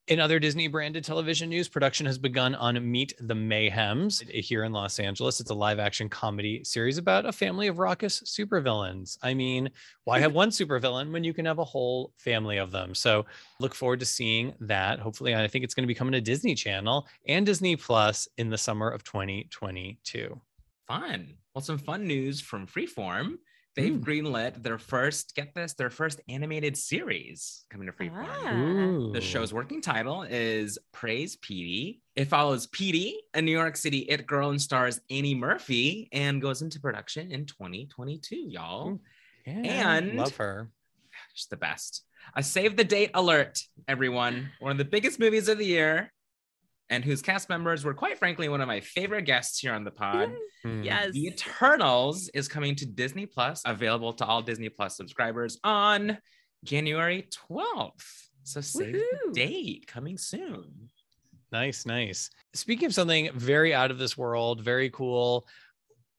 In 0.09 0.19
other 0.19 0.39
Disney 0.39 0.67
branded 0.67 1.03
television 1.03 1.49
news, 1.49 1.69
production 1.69 2.07
has 2.07 2.17
begun 2.17 2.55
on 2.55 2.91
Meet 2.91 3.13
the 3.19 3.35
Mayhems 3.35 4.27
here 4.27 4.63
in 4.63 4.71
Los 4.71 4.97
Angeles. 4.97 5.39
It's 5.39 5.51
a 5.51 5.53
live 5.53 5.77
action 5.77 6.09
comedy 6.09 6.63
series 6.63 6.97
about 6.97 7.27
a 7.27 7.31
family 7.31 7.67
of 7.67 7.77
raucous 7.77 8.21
supervillains. 8.21 9.19
I 9.21 9.35
mean, 9.35 9.69
why 10.05 10.19
have 10.19 10.33
one 10.33 10.49
supervillain 10.49 11.11
when 11.11 11.23
you 11.23 11.31
can 11.31 11.45
have 11.45 11.59
a 11.59 11.63
whole 11.63 12.11
family 12.17 12.57
of 12.57 12.71
them? 12.71 12.95
So 12.95 13.27
look 13.59 13.75
forward 13.75 13.99
to 13.99 14.05
seeing 14.07 14.55
that. 14.61 14.97
Hopefully, 14.97 15.35
I 15.35 15.47
think 15.47 15.63
it's 15.63 15.75
going 15.75 15.83
to 15.83 15.88
be 15.88 15.93
coming 15.93 16.13
to 16.13 16.21
Disney 16.21 16.55
Channel 16.55 17.07
and 17.27 17.45
Disney 17.45 17.75
Plus 17.75 18.27
in 18.39 18.49
the 18.49 18.57
summer 18.57 18.89
of 18.89 19.03
2022. 19.03 20.41
Fun. 20.88 21.35
Well, 21.53 21.61
some 21.61 21.77
fun 21.77 22.07
news 22.07 22.41
from 22.41 22.65
Freeform. 22.65 23.33
They've 23.75 23.93
Mm. 23.93 24.03
greenlit 24.03 24.61
their 24.63 24.77
first, 24.77 25.35
get 25.35 25.53
this, 25.53 25.73
their 25.73 25.89
first 25.89 26.21
animated 26.27 26.75
series 26.77 27.65
coming 27.69 27.88
to 27.88 27.93
Freeform. 27.93 28.25
Ah. 28.27 29.13
The 29.13 29.21
show's 29.21 29.53
working 29.53 29.81
title 29.81 30.23
is 30.23 30.77
Praise 30.91 31.35
Petey. 31.38 32.01
It 32.15 32.25
follows 32.25 32.67
Petey, 32.67 33.17
a 33.33 33.41
New 33.41 33.51
York 33.51 33.77
City 33.77 33.99
it 33.99 34.25
girl, 34.27 34.49
and 34.49 34.61
stars 34.61 34.99
Annie 35.09 35.35
Murphy, 35.35 36.09
and 36.11 36.41
goes 36.41 36.61
into 36.61 36.79
production 36.79 37.31
in 37.31 37.45
2022, 37.45 38.35
y'all. 38.35 38.99
Yeah, 39.45 39.97
And- 39.97 40.15
love 40.17 40.35
her. 40.38 40.69
Just 41.35 41.49
the 41.49 41.57
best. 41.57 42.03
A 42.35 42.43
save 42.43 42.75
the 42.75 42.83
date 42.83 43.11
alert, 43.13 43.61
everyone. 43.88 44.51
One 44.59 44.71
of 44.71 44.77
the 44.77 44.85
biggest 44.85 45.19
movies 45.19 45.47
of 45.47 45.57
the 45.57 45.65
year, 45.65 46.11
and 46.89 47.03
whose 47.03 47.22
cast 47.22 47.50
members 47.50 47.86
were, 47.86 47.93
quite 47.93 48.17
frankly, 48.17 48.50
one 48.50 48.62
of 48.62 48.67
my 48.67 48.79
favorite 48.79 49.24
guests 49.24 49.60
here 49.60 49.74
on 49.74 49.84
the 49.84 49.91
pod. 49.91 50.34
Mm. 50.65 50.84
Yes. 50.84 51.13
The 51.13 51.27
Eternals 51.27 52.27
is 52.34 52.50
coming 52.50 52.75
to 52.75 52.86
Disney 52.86 53.25
Plus, 53.25 53.62
available 53.65 54.12
to 54.12 54.25
all 54.25 54.41
Disney 54.41 54.67
Plus 54.67 54.98
subscribers 54.98 55.58
on 55.63 56.17
January 56.65 57.29
12th. 57.50 58.27
So 58.43 58.60
save 58.60 58.91
the 58.91 59.31
date 59.31 59.88
coming 59.88 60.17
soon. 60.17 60.89
Nice, 61.53 61.86
nice. 61.86 62.29
Speaking 62.53 62.88
of 62.88 62.93
something 62.93 63.29
very 63.34 63.74
out 63.74 63.89
of 63.89 63.98
this 63.98 64.17
world, 64.17 64.60
very 64.60 64.89
cool. 64.89 65.48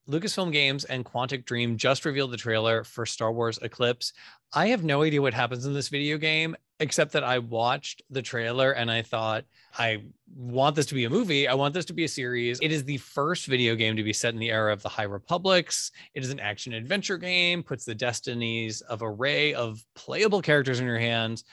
Lucasfilm 0.08 0.52
Games 0.52 0.84
and 0.84 1.04
Quantic 1.04 1.44
Dream 1.44 1.76
just 1.76 2.04
revealed 2.04 2.32
the 2.32 2.36
trailer 2.36 2.84
for 2.84 3.06
Star 3.06 3.32
Wars 3.32 3.58
Eclipse. 3.62 4.12
I 4.52 4.68
have 4.68 4.82
no 4.82 5.02
idea 5.02 5.22
what 5.22 5.34
happens 5.34 5.66
in 5.66 5.72
this 5.72 5.88
video 5.88 6.18
game, 6.18 6.56
except 6.80 7.12
that 7.12 7.22
I 7.22 7.38
watched 7.38 8.02
the 8.10 8.22
trailer 8.22 8.72
and 8.72 8.90
I 8.90 9.02
thought, 9.02 9.44
I 9.78 10.02
want 10.34 10.74
this 10.74 10.86
to 10.86 10.94
be 10.94 11.04
a 11.04 11.10
movie. 11.10 11.46
I 11.46 11.54
want 11.54 11.74
this 11.74 11.84
to 11.86 11.92
be 11.92 12.04
a 12.04 12.08
series. 12.08 12.58
It 12.60 12.72
is 12.72 12.84
the 12.84 12.96
first 12.96 13.46
video 13.46 13.76
game 13.76 13.94
to 13.96 14.02
be 14.02 14.12
set 14.12 14.34
in 14.34 14.40
the 14.40 14.50
era 14.50 14.72
of 14.72 14.82
the 14.82 14.88
High 14.88 15.04
Republics. 15.04 15.92
It 16.14 16.24
is 16.24 16.30
an 16.30 16.40
action 16.40 16.72
adventure 16.72 17.18
game, 17.18 17.62
puts 17.62 17.84
the 17.84 17.94
destinies 17.94 18.80
of 18.82 19.02
a 19.02 19.06
array 19.06 19.54
of 19.54 19.84
playable 19.94 20.42
characters 20.42 20.80
in 20.80 20.86
your 20.86 20.98
hands. 20.98 21.44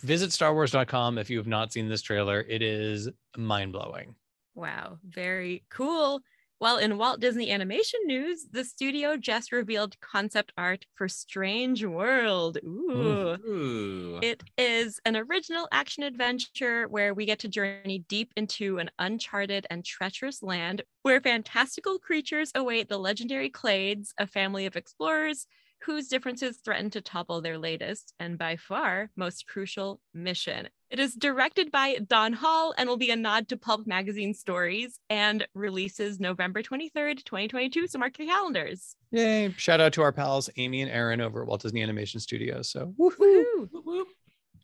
Visit 0.00 0.30
starwars.com 0.30 1.18
if 1.18 1.28
you 1.30 1.36
have 1.36 1.46
not 1.46 1.72
seen 1.72 1.88
this 1.88 2.02
trailer. 2.02 2.40
It 2.40 2.62
is 2.62 3.08
mind 3.36 3.72
blowing. 3.72 4.14
Wow, 4.54 4.98
very 5.04 5.64
cool. 5.68 6.22
Well, 6.60 6.78
in 6.78 6.96
Walt 6.98 7.20
Disney 7.20 7.50
Animation 7.50 8.00
news, 8.06 8.46
the 8.50 8.64
studio 8.64 9.16
just 9.16 9.52
revealed 9.52 10.00
concept 10.00 10.52
art 10.56 10.86
for 10.94 11.08
Strange 11.08 11.84
World. 11.84 12.58
Ooh. 12.64 13.36
Ooh. 13.46 14.18
It 14.22 14.42
is 14.56 15.00
an 15.04 15.16
original 15.16 15.68
action 15.72 16.04
adventure 16.04 16.88
where 16.88 17.12
we 17.12 17.26
get 17.26 17.40
to 17.40 17.48
journey 17.48 18.04
deep 18.08 18.32
into 18.36 18.78
an 18.78 18.90
uncharted 18.98 19.66
and 19.68 19.84
treacherous 19.84 20.42
land 20.42 20.82
where 21.02 21.20
fantastical 21.20 21.98
creatures 21.98 22.52
await 22.54 22.88
the 22.88 22.98
legendary 22.98 23.50
Clades, 23.50 24.14
a 24.16 24.26
family 24.26 24.64
of 24.64 24.76
explorers 24.76 25.46
whose 25.82 26.08
differences 26.08 26.58
threaten 26.64 26.88
to 26.90 27.02
topple 27.02 27.42
their 27.42 27.58
latest 27.58 28.14
and 28.18 28.38
by 28.38 28.56
far 28.56 29.10
most 29.16 29.46
crucial 29.46 30.00
mission. 30.14 30.68
It 30.94 31.00
is 31.00 31.16
directed 31.16 31.72
by 31.72 31.96
Don 32.06 32.32
Hall 32.32 32.72
and 32.78 32.88
will 32.88 32.96
be 32.96 33.10
a 33.10 33.16
nod 33.16 33.48
to 33.48 33.56
Pulp 33.56 33.84
Magazine 33.84 34.32
stories 34.32 35.00
and 35.10 35.44
releases 35.52 36.20
November 36.20 36.62
23rd, 36.62 37.24
2022. 37.24 37.88
So 37.88 37.98
mark 37.98 38.16
your 38.16 38.28
calendars. 38.28 38.94
Yay. 39.10 39.52
Shout 39.56 39.80
out 39.80 39.92
to 39.94 40.02
our 40.02 40.12
pals, 40.12 40.48
Amy 40.56 40.82
and 40.82 40.90
Aaron 40.92 41.20
over 41.20 41.42
at 41.42 41.48
Walt 41.48 41.62
Disney 41.62 41.82
Animation 41.82 42.20
Studios. 42.20 42.68
So, 42.68 42.94
woohoo. 42.96 43.10
Woohoo! 43.18 43.68
Whoop, 43.72 43.84
whoop. 43.84 44.08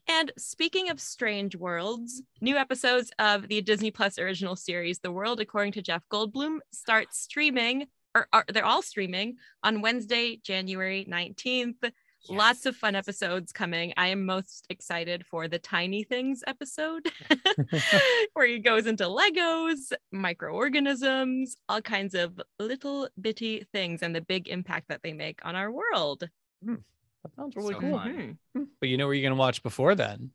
And 0.07 0.31
speaking 0.39 0.89
of 0.89 1.01
strange 1.01 1.57
worlds, 1.57 2.23
new 2.41 2.57
episodes 2.57 3.11
of 3.19 3.49
the 3.49 3.61
Disney 3.61 3.91
Plus 3.91 4.17
original 4.17 4.55
series, 4.55 5.01
The 5.01 5.11
World 5.11 5.41
According 5.41 5.73
to 5.73 5.83
Jeff 5.83 6.09
Goldblum, 6.13 6.59
start 6.71 7.13
streaming, 7.13 7.89
or 8.15 8.29
are, 8.33 8.45
they're 8.47 8.65
all 8.65 8.83
streaming 8.83 9.39
on 9.65 9.83
Wednesday, 9.83 10.39
January 10.45 11.09
19th. 11.11 11.91
Lots 12.29 12.67
of 12.67 12.77
fun 12.77 12.95
episodes 12.95 13.51
coming. 13.53 13.93
I 13.97 14.09
am 14.09 14.27
most 14.27 14.67
excited 14.69 15.25
for 15.27 15.49
the 15.49 15.59
Tiny 15.59 16.05
Things 16.05 16.45
episode, 16.47 17.11
where 18.35 18.47
he 18.47 18.59
goes 18.59 18.87
into 18.87 19.05
Legos, 19.05 19.93
microorganisms, 20.13 21.57
all 21.69 21.81
kinds 21.81 22.15
of 22.15 22.41
little 22.59 23.09
bitty 23.21 23.67
things, 23.73 24.03
and 24.03 24.15
the 24.15 24.21
big 24.21 24.49
impact 24.49 24.89
that 24.89 25.03
they 25.03 25.13
make 25.13 25.41
on 25.45 25.57
our 25.57 25.71
world. 25.73 26.29
That 26.63 27.35
sounds 27.37 27.57
really 27.57 27.75
So 27.75 27.81
cool. 27.81 27.99
fun. 27.99 28.39
Mhm. 28.57 28.67
But 28.81 28.89
you 28.89 28.97
know 28.97 29.07
what 29.07 29.13
you're 29.13 29.23
going 29.23 29.33
to 29.35 29.39
watch 29.39 29.63
before 29.63 29.95
then? 29.95 30.31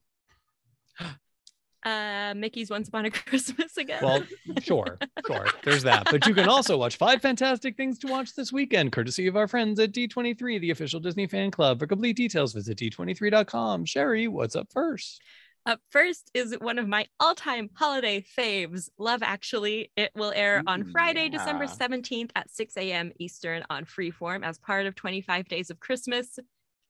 Uh, 1.85 2.33
Mickey's 2.35 2.71
Once 2.71 2.87
Upon 2.87 3.05
a 3.05 3.11
Christmas 3.11 3.77
again. 3.77 3.99
Well, 4.01 4.23
sure, 4.59 4.97
sure. 5.27 5.47
There's 5.63 5.83
that. 5.83 6.07
But 6.09 6.25
you 6.25 6.33
can 6.33 6.49
also 6.49 6.77
watch 6.77 6.97
five 6.97 7.21
fantastic 7.21 7.77
things 7.77 7.99
to 7.99 8.07
watch 8.07 8.33
this 8.33 8.51
weekend, 8.51 8.91
courtesy 8.91 9.27
of 9.27 9.37
our 9.37 9.47
friends 9.47 9.79
at 9.79 9.91
D23, 9.91 10.59
the 10.59 10.71
official 10.71 10.99
Disney 10.99 11.27
fan 11.27 11.51
club. 11.51 11.79
For 11.79 11.85
complete 11.85 12.15
details, 12.15 12.53
visit 12.53 12.77
d23.com. 12.79 13.85
Sherry, 13.85 14.27
what's 14.27 14.55
up 14.55 14.67
first? 14.73 15.21
Up 15.67 15.79
first 15.89 16.29
is 16.33 16.55
one 16.59 16.77
of 16.77 16.87
my 16.87 17.07
all-time 17.19 17.69
holiday 17.73 18.23
faves, 18.37 18.89
Love 18.99 19.23
Actually. 19.23 19.91
It 19.95 20.11
will 20.15 20.31
air 20.35 20.63
on 20.67 20.85
Friday, 20.85 21.27
December 21.29 21.65
17th 21.65 22.29
at 22.35 22.51
6 22.51 22.77
a.m. 22.77 23.11
Eastern 23.19 23.63
on 23.69 23.85
Freeform 23.85 24.43
as 24.43 24.59
part 24.59 24.85
of 24.85 24.93
25 24.95 25.47
Days 25.47 25.71
of 25.71 25.79
Christmas. 25.79 26.37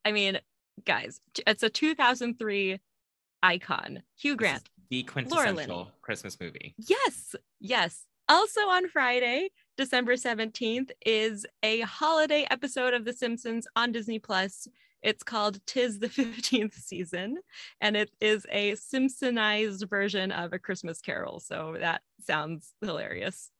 I 0.03 0.11
mean, 0.11 0.39
guys, 0.85 1.21
it's 1.47 1.63
a 1.63 1.69
2003 1.69 2.79
icon. 3.43 4.03
Hugh 4.17 4.35
Grant. 4.35 4.69
The 4.89 5.03
quintessential 5.03 5.91
Christmas 6.01 6.39
movie. 6.39 6.75
Yes, 6.77 7.35
yes. 7.59 8.05
Also 8.27 8.61
on 8.61 8.87
Friday, 8.87 9.49
December 9.77 10.13
17th, 10.13 10.89
is 11.05 11.45
a 11.61 11.81
holiday 11.81 12.47
episode 12.49 12.93
of 12.93 13.05
The 13.05 13.13
Simpsons 13.13 13.67
on 13.75 13.91
Disney 13.91 14.19
Plus. 14.19 14.67
It's 15.03 15.21
called 15.21 15.59
Tis 15.67 15.99
the 15.99 16.07
15th 16.09 16.73
Season, 16.73 17.37
and 17.81 17.95
it 17.95 18.09
is 18.19 18.45
a 18.51 18.71
Simpsonized 18.73 19.87
version 19.87 20.31
of 20.31 20.53
A 20.53 20.59
Christmas 20.59 21.01
Carol. 21.01 21.39
So 21.39 21.75
that 21.79 22.01
sounds 22.23 22.73
hilarious. 22.81 23.51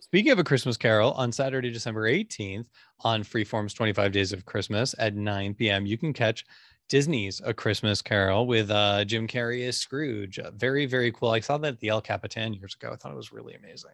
Speaking 0.00 0.32
of 0.32 0.38
a 0.38 0.44
Christmas 0.44 0.76
Carol, 0.76 1.12
on 1.12 1.32
Saturday, 1.32 1.70
December 1.70 2.10
18th, 2.10 2.66
on 3.00 3.22
Freeform's 3.22 3.72
25 3.72 4.12
Days 4.12 4.32
of 4.34 4.44
Christmas 4.44 4.94
at 4.98 5.14
9 5.14 5.54
p.m., 5.54 5.86
you 5.86 5.96
can 5.96 6.12
catch 6.12 6.44
Disney's 6.90 7.40
A 7.44 7.54
Christmas 7.54 8.02
Carol 8.02 8.48
with 8.48 8.68
uh, 8.68 9.04
Jim 9.04 9.28
Carrey 9.28 9.66
as 9.66 9.76
Scrooge. 9.76 10.40
Uh, 10.40 10.50
very, 10.50 10.86
very 10.86 11.12
cool. 11.12 11.30
I 11.30 11.38
saw 11.38 11.56
that 11.58 11.74
at 11.74 11.80
the 11.80 11.88
El 11.88 12.00
Capitan 12.00 12.52
years 12.52 12.74
ago. 12.74 12.90
I 12.92 12.96
thought 12.96 13.12
it 13.12 13.16
was 13.16 13.32
really 13.32 13.54
amazing. 13.54 13.92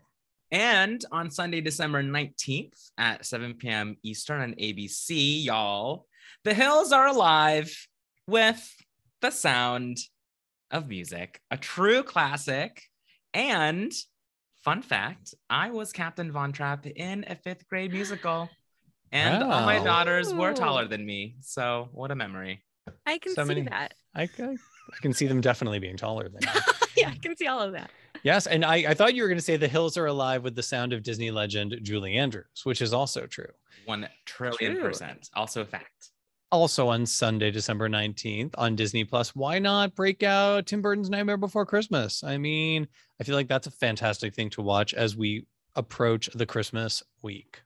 And 0.51 1.05
on 1.13 1.31
Sunday, 1.31 1.61
December 1.61 2.03
19th 2.03 2.91
at 2.97 3.27
7 3.27 3.55
p.m. 3.55 3.99
Eastern 4.03 4.41
on 4.41 4.55
ABC, 4.55 5.45
y'all, 5.45 6.07
the 6.45 6.55
hills 6.55 6.91
are 6.91 7.09
alive 7.09 7.87
with 8.27 8.67
the 9.21 9.31
sound 9.31 9.99
of 10.71 10.89
music, 10.89 11.43
a 11.51 11.59
true 11.59 12.03
classic. 12.03 12.83
And 13.35 13.93
fun 14.65 14.81
fact 14.81 15.35
I 15.51 15.71
was 15.71 15.93
Captain 15.93 16.33
Von 16.33 16.53
Trapp 16.53 16.87
in 16.87 17.27
a 17.29 17.35
fifth 17.35 17.69
grade 17.69 17.93
musical, 17.93 18.49
and 19.13 19.43
all 19.43 19.67
my 19.67 19.85
daughters 19.85 20.33
were 20.33 20.55
taller 20.55 20.89
than 20.89 21.05
me. 21.05 21.37
So, 21.41 21.91
what 21.93 22.11
a 22.11 22.15
memory. 22.15 22.63
I 23.07 23.19
can 23.19 23.35
So 23.35 23.43
see 23.45 23.49
many- 23.49 23.63
that. 23.63 23.95
I, 24.15 24.23
I, 24.23 24.45
I 24.49 24.97
can 25.03 25.13
see 25.13 25.27
them 25.27 25.41
definitely 25.41 25.79
being 25.79 25.97
taller 25.97 26.29
than 26.29 26.41
you. 26.43 26.49
yeah, 26.97 27.11
I 27.11 27.17
can 27.17 27.37
see 27.37 27.47
all 27.47 27.61
of 27.61 27.73
that. 27.73 27.91
yes. 28.23 28.47
And 28.47 28.65
I, 28.65 28.77
I 28.89 28.95
thought 28.95 29.15
you 29.15 29.23
were 29.23 29.29
going 29.29 29.39
to 29.39 29.45
say 29.45 29.57
the 29.57 29.69
hills 29.69 29.97
are 29.97 30.07
alive 30.07 30.43
with 30.43 30.55
the 30.55 30.63
sound 30.63 30.93
of 30.93 31.03
Disney 31.03 31.31
legend 31.31 31.77
Julie 31.83 32.15
Andrews, 32.17 32.47
which 32.65 32.81
is 32.83 32.93
also 32.93 33.27
true. 33.27 33.51
One 33.85 34.09
trillion 34.25 34.75
True. 34.75 34.83
percent. 34.83 35.31
Also 35.35 35.61
a 35.61 35.65
fact. 35.65 36.11
Also 36.53 36.89
on 36.89 37.05
Sunday, 37.07 37.51
December 37.51 37.89
19th 37.89 38.55
on 38.57 38.75
Disney 38.77 39.05
Plus, 39.05 39.35
why 39.37 39.59
not 39.59 39.95
break 39.95 40.23
out 40.23 40.67
Tim 40.67 40.81
Burton's 40.81 41.11
Nightmare 41.11 41.37
Before 41.37 41.67
Christmas? 41.67 42.25
I 42.25 42.39
mean, 42.39 42.87
I 43.21 43.25
feel 43.25 43.35
like 43.35 43.49
that's 43.49 43.67
a 43.67 43.71
fantastic 43.73 44.35
thing 44.35 44.51
to 44.51 44.63
watch 44.63 44.95
as 44.95 45.17
we 45.17 45.47
approach 45.75 46.31
the 46.35 46.47
Christmas 46.47 47.03
week. 47.23 47.63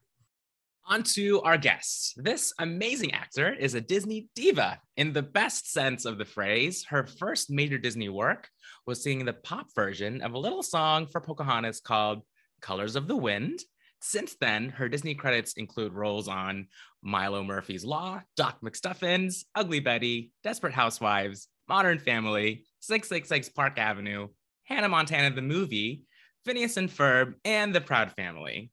On 0.90 1.04
to 1.04 1.40
our 1.42 1.56
guest. 1.56 2.14
This 2.16 2.52
amazing 2.59 3.14
actor 3.14 3.54
is 3.54 3.75
a 3.75 3.80
Disney 3.80 4.28
diva 4.35 4.80
in 4.97 5.12
the 5.12 5.23
best 5.23 5.70
sense 5.70 6.04
of 6.04 6.18
the 6.18 6.25
phrase. 6.25 6.85
Her 6.85 7.06
first 7.06 7.49
major 7.49 7.78
Disney 7.78 8.09
work 8.09 8.49
was 8.88 9.00
singing 9.00 9.25
the 9.25 9.32
pop 9.32 9.68
version 9.73 10.20
of 10.20 10.32
a 10.32 10.38
little 10.38 10.64
song 10.64 11.06
for 11.06 11.20
Pocahontas 11.20 11.78
called 11.78 12.23
Colors 12.61 12.97
of 12.97 13.06
the 13.06 13.16
Wind. 13.16 13.61
Since 14.00 14.35
then, 14.40 14.68
her 14.70 14.88
Disney 14.88 15.14
credits 15.14 15.52
include 15.52 15.92
roles 15.92 16.26
on 16.26 16.66
Milo 17.02 17.44
Murphy's 17.44 17.85
Law, 17.85 18.20
Doc 18.37 18.59
McStuffins, 18.61 19.44
Ugly 19.54 19.78
Betty, 19.78 20.32
Desperate 20.42 20.75
Housewives, 20.75 21.47
Modern 21.68 22.00
Family, 22.00 22.64
666 22.80 23.50
Park 23.50 23.78
Avenue, 23.78 24.26
Hannah 24.64 24.88
Montana 24.88 25.32
the 25.37 25.40
movie, 25.40 26.02
Phineas 26.44 26.76
and 26.76 26.90
Ferb, 26.90 27.35
and 27.44 27.73
The 27.73 27.80
Proud 27.80 28.11
Family 28.11 28.73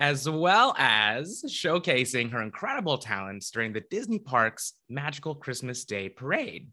as 0.00 0.28
well 0.28 0.74
as 0.76 1.44
showcasing 1.48 2.30
her 2.30 2.42
incredible 2.42 2.98
talents 2.98 3.50
during 3.50 3.72
the 3.72 3.84
Disney 3.90 4.18
Parks 4.18 4.74
Magical 4.88 5.34
Christmas 5.34 5.84
Day 5.84 6.08
Parade. 6.08 6.68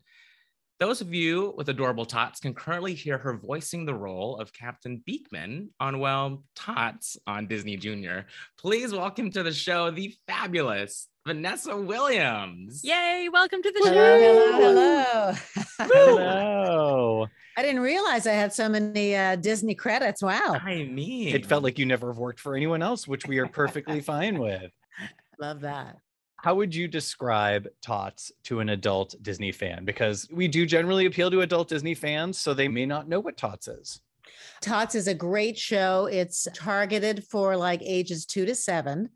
Those 0.80 1.00
of 1.00 1.14
you 1.14 1.54
with 1.56 1.70
adorable 1.70 2.06
tots 2.06 2.40
can 2.40 2.56
currently 2.56 2.96
hear 2.96 3.20
her 3.20 3.38
voicing 3.38 3.86
the 3.86 3.94
role 3.94 4.38
of 4.38 4.52
Captain 4.52 5.04
Beakman 5.08 5.68
on, 5.80 6.00
well, 6.00 6.44
Tots 6.56 7.18
on 7.28 7.46
Disney 7.46 7.78
Junior. 7.78 8.26
Please 8.58 8.92
welcome 8.92 9.30
to 9.30 9.44
the 9.44 9.54
show 9.54 9.92
the 9.92 10.16
fabulous, 10.26 11.08
Vanessa 11.26 11.78
Williams. 11.78 12.82
Yay, 12.84 13.30
welcome 13.32 13.62
to 13.62 13.72
the 13.72 13.80
Hello, 13.84 13.94
show. 13.94 14.58
hello, 14.58 15.34
hello. 15.78 16.16
Hello. 16.18 17.28
I 17.58 17.62
didn't 17.62 17.82
realize 17.82 18.26
I 18.26 18.32
had 18.32 18.52
so 18.52 18.68
many 18.68 19.16
uh, 19.16 19.36
Disney 19.36 19.76
credits. 19.76 20.24
Wow. 20.24 20.58
I 20.60 20.84
mean, 20.86 21.36
It 21.36 21.46
felt 21.46 21.64
like 21.64 21.78
you 21.78 21.86
never 21.86 22.12
worked 22.12 22.40
for 22.40 22.56
anyone 22.56 22.82
else, 22.82 23.08
which 23.08 23.28
we 23.28 23.38
are 23.38 23.48
perfectly 23.48 24.02
fine 24.02 24.40
with. 24.40 24.72
Love 25.40 25.62
that. 25.62 25.98
How 26.38 26.56
would 26.56 26.74
you 26.74 26.88
describe 26.88 27.68
Tots 27.84 28.32
to 28.46 28.62
an 28.62 28.70
adult 28.70 29.14
Disney 29.22 29.52
fan? 29.52 29.86
Because 29.86 30.28
we 30.32 30.48
do 30.48 30.66
generally 30.66 31.06
appeal 31.06 31.30
to 31.30 31.42
adult 31.42 31.70
Disney 31.70 31.94
fans, 31.94 32.40
so 32.40 32.56
they 32.56 32.68
may 32.68 32.88
not 32.88 33.08
know 33.08 33.20
what 33.20 33.38
Tots 33.38 33.68
is. 33.68 34.02
Tots 34.60 34.96
is 34.96 35.08
a 35.08 35.14
great 35.14 35.58
show. 35.58 36.08
It's 36.08 36.48
targeted 36.56 37.24
for 37.26 37.56
like 37.56 37.82
ages 37.84 38.26
two 38.26 38.46
to 38.46 38.56
seven. 38.56 39.10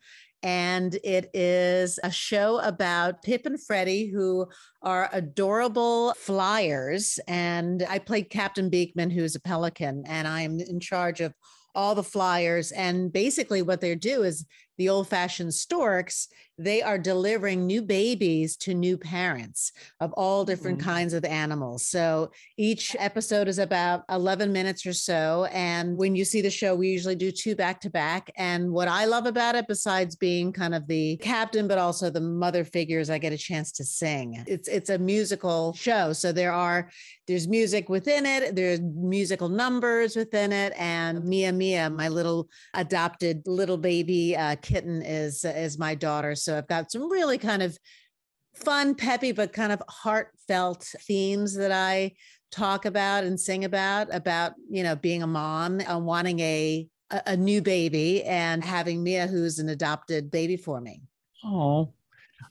And 0.43 0.93
it 1.03 1.29
is 1.33 1.99
a 2.03 2.11
show 2.11 2.59
about 2.59 3.23
Pip 3.23 3.45
and 3.45 3.61
Freddie, 3.61 4.07
who 4.07 4.47
are 4.81 5.09
adorable 5.11 6.13
flyers. 6.17 7.19
And 7.27 7.83
I 7.89 7.99
played 7.99 8.29
Captain 8.29 8.69
Beakman, 8.69 9.11
who's 9.11 9.35
a 9.35 9.41
pelican, 9.41 10.03
and 10.07 10.27
I'm 10.27 10.59
in 10.59 10.79
charge 10.79 11.21
of 11.21 11.33
all 11.73 11.95
the 11.95 12.03
flyers. 12.03 12.71
And 12.71 13.11
basically, 13.11 13.61
what 13.61 13.81
they 13.81 13.95
do 13.95 14.23
is 14.23 14.45
the 14.77 14.89
old 14.89 15.07
fashioned 15.07 15.53
storks, 15.53 16.27
they 16.57 16.81
are 16.81 16.97
delivering 16.97 17.65
new 17.65 17.81
babies 17.81 18.55
to 18.55 18.73
new 18.73 18.97
parents 18.97 19.73
of 19.99 20.13
all 20.13 20.45
different 20.45 20.79
Mhm. 20.79 20.83
kinds 20.83 21.13
of 21.13 21.25
animals. 21.25 21.85
So 21.85 22.31
each 22.57 22.95
episode 22.97 23.49
is 23.49 23.59
about 23.59 24.03
11 24.09 24.53
minutes 24.53 24.85
or 24.85 24.93
so. 24.93 25.49
And 25.51 25.97
when 25.97 26.15
you 26.15 26.23
see 26.23 26.39
the 26.41 26.49
show, 26.49 26.73
we 26.73 26.87
usually 26.89 27.15
do 27.15 27.29
two 27.31 27.55
back 27.55 27.81
to 27.81 27.89
back. 27.89 28.31
And 28.37 28.71
what 28.71 28.87
I 28.87 29.03
love 29.03 29.25
about 29.25 29.55
it, 29.55 29.65
besides 29.67 30.15
being 30.15 30.53
kind 30.53 30.73
of 30.73 30.87
the 30.87 31.17
captain, 31.17 31.67
but 31.67 31.77
also 31.77 32.09
the 32.09 32.21
mother 32.21 32.63
figures, 32.63 33.09
I 33.09 33.17
get 33.17 33.33
a 33.33 33.37
chance 33.37 33.73
to 33.73 33.83
sing. 33.83 34.41
It's 34.47 34.69
it's 34.69 34.89
a 34.89 34.97
musical 34.97 35.73
show. 35.73 36.13
So 36.13 36.31
there 36.31 36.53
are 36.53 36.89
there's 37.27 37.47
music 37.47 37.89
within 37.89 38.25
it, 38.25 38.55
there's 38.55 38.79
musical 38.81 39.49
numbers 39.49 40.15
within 40.15 40.53
it. 40.53 40.71
And 40.77 41.23
Mia 41.25 41.51
Mia, 41.51 41.89
my 41.89 42.07
little 42.07 42.47
adopted 42.73 43.41
little 43.45 43.77
baby 43.77 44.37
uh, 44.37 44.55
kitten, 44.65 45.01
is 45.03 45.45
is 45.45 45.77
my 45.77 45.93
daughter. 45.95 46.35
So 46.35 46.57
I've 46.57 46.67
got 46.67 46.91
some 46.91 47.09
really 47.09 47.37
kind 47.37 47.61
of 47.61 47.77
fun, 48.55 48.95
peppy, 48.95 49.31
but 49.31 49.53
kind 49.53 49.71
of 49.71 49.81
heartfelt 49.87 50.83
themes 51.01 51.53
that 51.55 51.71
I 51.71 52.13
talk 52.51 52.85
about 52.85 53.23
and 53.23 53.39
sing 53.39 53.65
about 53.65 54.13
about 54.13 54.53
you 54.69 54.81
know 54.81 54.95
being 54.95 55.21
a 55.21 55.27
mom 55.27 55.81
and 55.81 56.05
wanting 56.05 56.39
a 56.39 56.87
a 57.11 57.21
a 57.27 57.37
new 57.37 57.61
baby 57.61 58.23
and 58.23 58.63
having 58.63 59.03
Mia, 59.03 59.27
who's 59.27 59.59
an 59.59 59.69
adopted 59.69 60.31
baby 60.31 60.57
for 60.57 60.81
me. 60.81 61.01
Oh, 61.43 61.93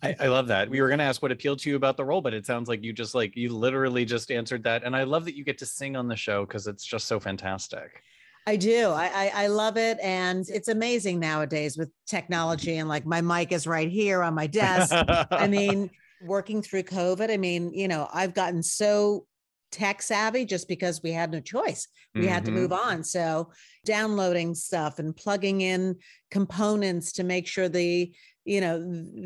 I, 0.03 0.15
I 0.21 0.27
love 0.29 0.47
that. 0.49 0.71
We 0.71 0.81
were 0.81 0.89
going 0.89 0.99
to 0.99 1.05
ask 1.05 1.21
what 1.21 1.33
appealed 1.33 1.59
to 1.61 1.71
you 1.71 1.77
about 1.77 1.97
the 1.97 2.05
role, 2.05 2.21
but 2.21 2.35
it 2.35 2.47
sounds 2.47 2.69
like 2.69 2.85
you 2.85 2.93
just 2.93 3.15
like 3.15 3.37
you 3.37 3.49
literally 3.49 4.05
just 4.05 4.31
answered 4.31 4.63
that. 4.65 4.85
And 4.85 4.95
I 4.95 5.03
love 5.03 5.25
that 5.25 5.37
you 5.37 5.45
get 5.45 5.59
to 5.59 5.67
sing 5.67 5.97
on 5.97 6.07
the 6.07 6.17
show 6.17 6.47
because 6.47 6.67
it's 6.67 6.85
just 6.85 7.07
so 7.07 7.19
fantastic. 7.19 8.03
I 8.47 8.57
do. 8.57 8.89
I, 8.91 9.07
I 9.07 9.45
I 9.45 9.47
love 9.47 9.77
it, 9.77 9.99
and 10.03 10.45
it's 10.49 10.69
amazing 10.69 11.19
nowadays 11.19 11.79
with 11.79 11.91
technology. 12.07 12.77
And 12.77 12.89
like 12.89 13.07
my 13.07 13.21
mic 13.23 13.53
is 13.53 13.67
right 13.67 13.89
here 13.89 14.23
on 14.23 14.35
my 14.35 14.47
desk. 14.47 14.95
I 15.31 15.49
mean, 15.49 15.89
working 16.21 16.61
through 16.63 16.83
COVID, 16.83 17.31
I 17.31 17.37
mean, 17.39 17.73
you 17.73 17.89
know, 17.89 18.09
I've 18.13 18.35
gotten 18.35 18.63
so 18.63 19.27
tech 19.71 20.03
savvy 20.03 20.45
just 20.45 20.69
because 20.69 21.03
we 21.03 21.11
had 21.11 21.33
no 21.33 21.41
choice. 21.41 21.89
We 22.15 22.27
had 22.27 22.45
to 22.45 22.53
Mhm. 22.53 22.55
move 22.55 22.73
on. 22.73 23.03
So 23.03 23.51
downloading 23.85 24.55
stuff 24.55 25.01
and 25.01 25.17
plugging 25.17 25.63
in 25.63 25.97
components 26.31 27.13
to 27.13 27.25
make 27.25 27.49
sure 27.49 27.69
the, 27.69 28.15
you 28.45 28.61
know, 28.61 28.81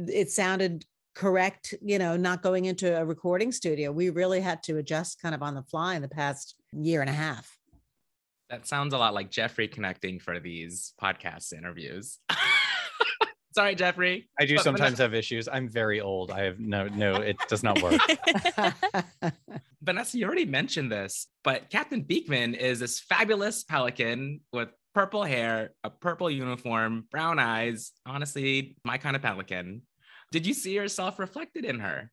it 0.09 0.31
sounded 0.31 0.87
correct, 1.15 1.75
you 1.83 1.99
know, 1.99 2.17
not 2.17 2.41
going 2.43 2.65
into 2.65 2.97
a 2.97 3.05
recording 3.05 3.53
studio. 3.53 3.93
We 3.93 4.09
really 4.09 4.41
had 4.41 4.63
to 4.63 4.79
adjust 4.79 5.21
kind 5.21 5.35
of 5.35 5.43
on 5.43 5.55
the 5.55 5.65
fly 5.65 5.97
in 5.97 6.03
the 6.03 6.09
past 6.09 6.55
year 6.73 7.01
and 7.03 7.11
a 7.11 7.13
half. 7.13 7.58
That 8.51 8.67
sounds 8.67 8.95
a 8.95 8.99
lot 8.99 9.15
like 9.15 9.31
Jeffrey 9.31 9.69
connecting 9.69 10.21
for 10.21 10.41
these 10.41 10.95
podcast 11.01 11.53
interviews. 11.53 12.19
Sorry, 13.55 13.75
Jeffrey. 13.75 14.29
I 14.39 14.47
do 14.47 14.57
But 14.57 14.65
sometimes 14.65 14.99
have 14.99 15.15
issues. 15.15 15.49
I'm 15.49 15.69
very 15.69 16.01
old. 16.01 16.31
I 16.31 16.45
have 16.45 16.61
no, 16.61 16.87
no, 16.87 17.17
it 17.17 17.37
does 17.49 17.63
not 17.63 17.83
work. 17.83 18.01
Vanessa, 19.83 20.17
you 20.17 20.27
already 20.27 20.45
mentioned 20.45 20.93
this, 20.93 21.27
but 21.45 21.69
Captain 21.69 22.05
Beakman 22.05 22.57
is 22.57 22.81
this 22.81 23.01
fabulous 23.01 23.65
pelican 23.65 24.41
with 24.53 24.69
purple 24.95 25.25
hair, 25.25 25.71
a 25.83 25.91
purple 25.91 26.31
uniform, 26.31 27.07
brown 27.11 27.39
eyes. 27.39 27.93
Honestly, 28.07 28.77
my 28.85 28.97
kind 28.97 29.17
of 29.17 29.23
pelican. 29.23 29.83
Did 30.31 30.47
you 30.47 30.55
see 30.55 30.75
yourself 30.75 31.19
reflected 31.19 31.65
in 31.65 31.81
her? 31.81 32.11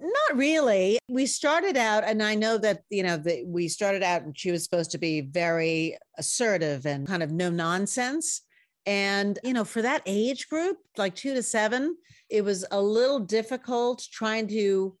Not 0.00 0.36
really. 0.36 0.98
We 1.08 1.26
started 1.26 1.76
out, 1.76 2.04
and 2.04 2.22
I 2.22 2.36
know 2.36 2.56
that, 2.58 2.82
you 2.88 3.02
know, 3.02 3.16
that 3.16 3.44
we 3.46 3.66
started 3.66 4.02
out 4.02 4.22
and 4.22 4.38
she 4.38 4.52
was 4.52 4.62
supposed 4.62 4.92
to 4.92 4.98
be 4.98 5.22
very 5.22 5.98
assertive 6.16 6.86
and 6.86 7.06
kind 7.06 7.22
of 7.22 7.32
no 7.32 7.50
nonsense. 7.50 8.42
And, 8.86 9.38
you 9.42 9.52
know, 9.52 9.64
for 9.64 9.82
that 9.82 10.02
age 10.06 10.48
group, 10.48 10.78
like 10.96 11.14
two 11.14 11.34
to 11.34 11.42
seven, 11.42 11.96
it 12.30 12.44
was 12.44 12.64
a 12.70 12.80
little 12.80 13.18
difficult 13.18 14.06
trying 14.10 14.46
to 14.48 14.96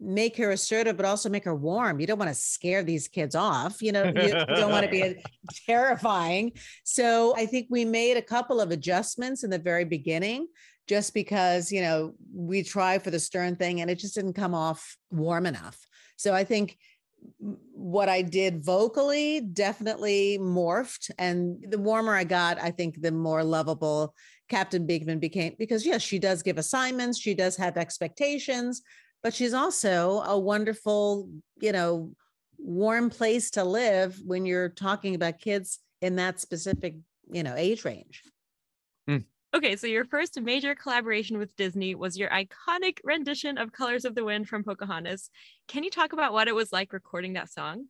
make 0.00 0.36
her 0.36 0.50
assertive, 0.50 0.96
but 0.96 1.06
also 1.06 1.28
make 1.28 1.44
her 1.44 1.54
warm. 1.54 2.00
You 2.00 2.06
don't 2.06 2.18
want 2.18 2.30
to 2.30 2.34
scare 2.34 2.82
these 2.82 3.08
kids 3.08 3.34
off. 3.34 3.80
You 3.80 3.92
know, 3.92 4.04
you 4.04 4.12
don't 4.12 4.70
want 4.70 4.84
to 4.84 4.90
be 4.90 5.22
terrifying. 5.66 6.52
So 6.84 7.34
I 7.36 7.46
think 7.46 7.68
we 7.70 7.84
made 7.84 8.16
a 8.16 8.22
couple 8.22 8.60
of 8.60 8.70
adjustments 8.70 9.44
in 9.44 9.50
the 9.50 9.58
very 9.58 9.84
beginning 9.84 10.48
just 10.86 11.14
because 11.14 11.72
you 11.72 11.80
know 11.80 12.14
we 12.34 12.62
try 12.62 12.98
for 12.98 13.10
the 13.10 13.20
stern 13.20 13.56
thing 13.56 13.80
and 13.80 13.90
it 13.90 13.98
just 13.98 14.14
didn't 14.14 14.34
come 14.34 14.54
off 14.54 14.96
warm 15.10 15.46
enough. 15.46 15.78
So 16.16 16.32
i 16.34 16.44
think 16.44 16.78
what 17.40 18.08
i 18.08 18.22
did 18.22 18.64
vocally 18.64 19.40
definitely 19.40 20.38
morphed 20.40 21.10
and 21.18 21.64
the 21.68 21.78
warmer 21.78 22.14
i 22.14 22.24
got 22.24 22.60
i 22.60 22.70
think 22.70 23.00
the 23.00 23.12
more 23.12 23.42
lovable 23.42 24.14
captain 24.48 24.86
beakman 24.86 25.20
became 25.20 25.54
because 25.58 25.86
yes 25.86 26.02
she 26.02 26.18
does 26.18 26.42
give 26.42 26.58
assignments 26.58 27.18
she 27.18 27.34
does 27.34 27.56
have 27.56 27.76
expectations 27.76 28.82
but 29.22 29.34
she's 29.34 29.54
also 29.54 30.22
a 30.26 30.38
wonderful 30.38 31.28
you 31.60 31.72
know 31.72 32.12
warm 32.58 33.10
place 33.10 33.50
to 33.50 33.64
live 33.64 34.20
when 34.24 34.46
you're 34.46 34.68
talking 34.68 35.14
about 35.14 35.38
kids 35.38 35.80
in 36.02 36.16
that 36.16 36.40
specific 36.40 36.94
you 37.30 37.42
know 37.42 37.54
age 37.56 37.84
range 37.84 38.22
hmm. 39.08 39.18
Okay, 39.54 39.76
so 39.76 39.86
your 39.86 40.04
first 40.04 40.40
major 40.40 40.74
collaboration 40.74 41.38
with 41.38 41.54
Disney 41.54 41.94
was 41.94 42.18
your 42.18 42.28
iconic 42.30 42.98
rendition 43.04 43.56
of 43.56 43.70
Colors 43.70 44.04
of 44.04 44.16
the 44.16 44.24
Wind 44.24 44.48
from 44.48 44.64
Pocahontas. 44.64 45.30
Can 45.68 45.84
you 45.84 45.90
talk 45.90 46.12
about 46.12 46.32
what 46.32 46.48
it 46.48 46.54
was 46.54 46.72
like 46.72 46.92
recording 46.92 47.34
that 47.34 47.52
song? 47.52 47.86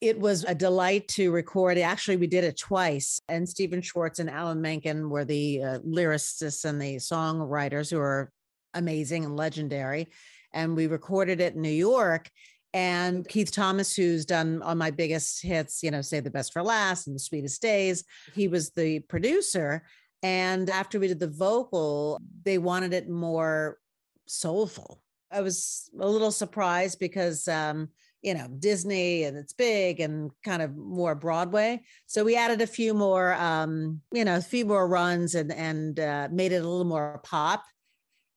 it 0.00 0.18
was 0.18 0.44
a 0.44 0.54
delight 0.54 1.08
to 1.08 1.32
record. 1.32 1.78
Actually, 1.78 2.16
we 2.16 2.26
did 2.26 2.44
it 2.44 2.56
twice, 2.56 3.20
and 3.28 3.48
Stephen 3.48 3.82
Schwartz 3.82 4.18
and 4.18 4.30
Alan 4.30 4.60
Menken 4.60 5.10
were 5.10 5.24
the 5.24 5.62
uh, 5.62 5.78
lyricists 5.80 6.64
and 6.64 6.80
the 6.80 6.96
songwriters 6.96 7.90
who 7.90 7.98
are 7.98 8.30
amazing 8.74 9.24
and 9.24 9.36
legendary. 9.36 10.08
And 10.52 10.76
we 10.76 10.86
recorded 10.86 11.40
it 11.40 11.54
in 11.54 11.62
New 11.62 11.68
York. 11.68 12.30
And 12.74 13.26
Keith 13.26 13.50
Thomas, 13.50 13.96
who's 13.96 14.24
done 14.24 14.62
all 14.62 14.74
my 14.74 14.90
biggest 14.90 15.42
hits, 15.42 15.82
you 15.82 15.90
know, 15.90 16.02
Save 16.02 16.24
the 16.24 16.30
Best 16.30 16.52
for 16.52 16.62
Last 16.62 17.06
and 17.06 17.16
The 17.16 17.20
Sweetest 17.20 17.60
Days, 17.60 18.04
he 18.34 18.46
was 18.46 18.70
the 18.70 19.00
producer. 19.00 19.82
And 20.22 20.68
after 20.68 20.98
we 20.98 21.08
did 21.08 21.20
the 21.20 21.28
vocal, 21.28 22.20
they 22.44 22.58
wanted 22.58 22.92
it 22.92 23.08
more 23.08 23.78
soulful. 24.26 25.00
I 25.30 25.42
was 25.42 25.90
a 25.98 26.08
little 26.08 26.32
surprised 26.32 26.98
because 26.98 27.46
um, 27.48 27.88
you 28.22 28.34
know 28.34 28.48
disney 28.58 29.24
and 29.24 29.36
it's 29.36 29.52
big 29.52 30.00
and 30.00 30.30
kind 30.44 30.60
of 30.60 30.76
more 30.76 31.14
broadway 31.14 31.80
so 32.06 32.24
we 32.24 32.36
added 32.36 32.60
a 32.60 32.66
few 32.66 32.92
more 32.92 33.34
um 33.34 34.00
you 34.12 34.24
know 34.24 34.36
a 34.36 34.42
few 34.42 34.64
more 34.64 34.88
runs 34.88 35.34
and 35.34 35.52
and 35.52 36.00
uh, 36.00 36.28
made 36.32 36.52
it 36.52 36.56
a 36.56 36.68
little 36.68 36.84
more 36.84 37.20
pop 37.24 37.62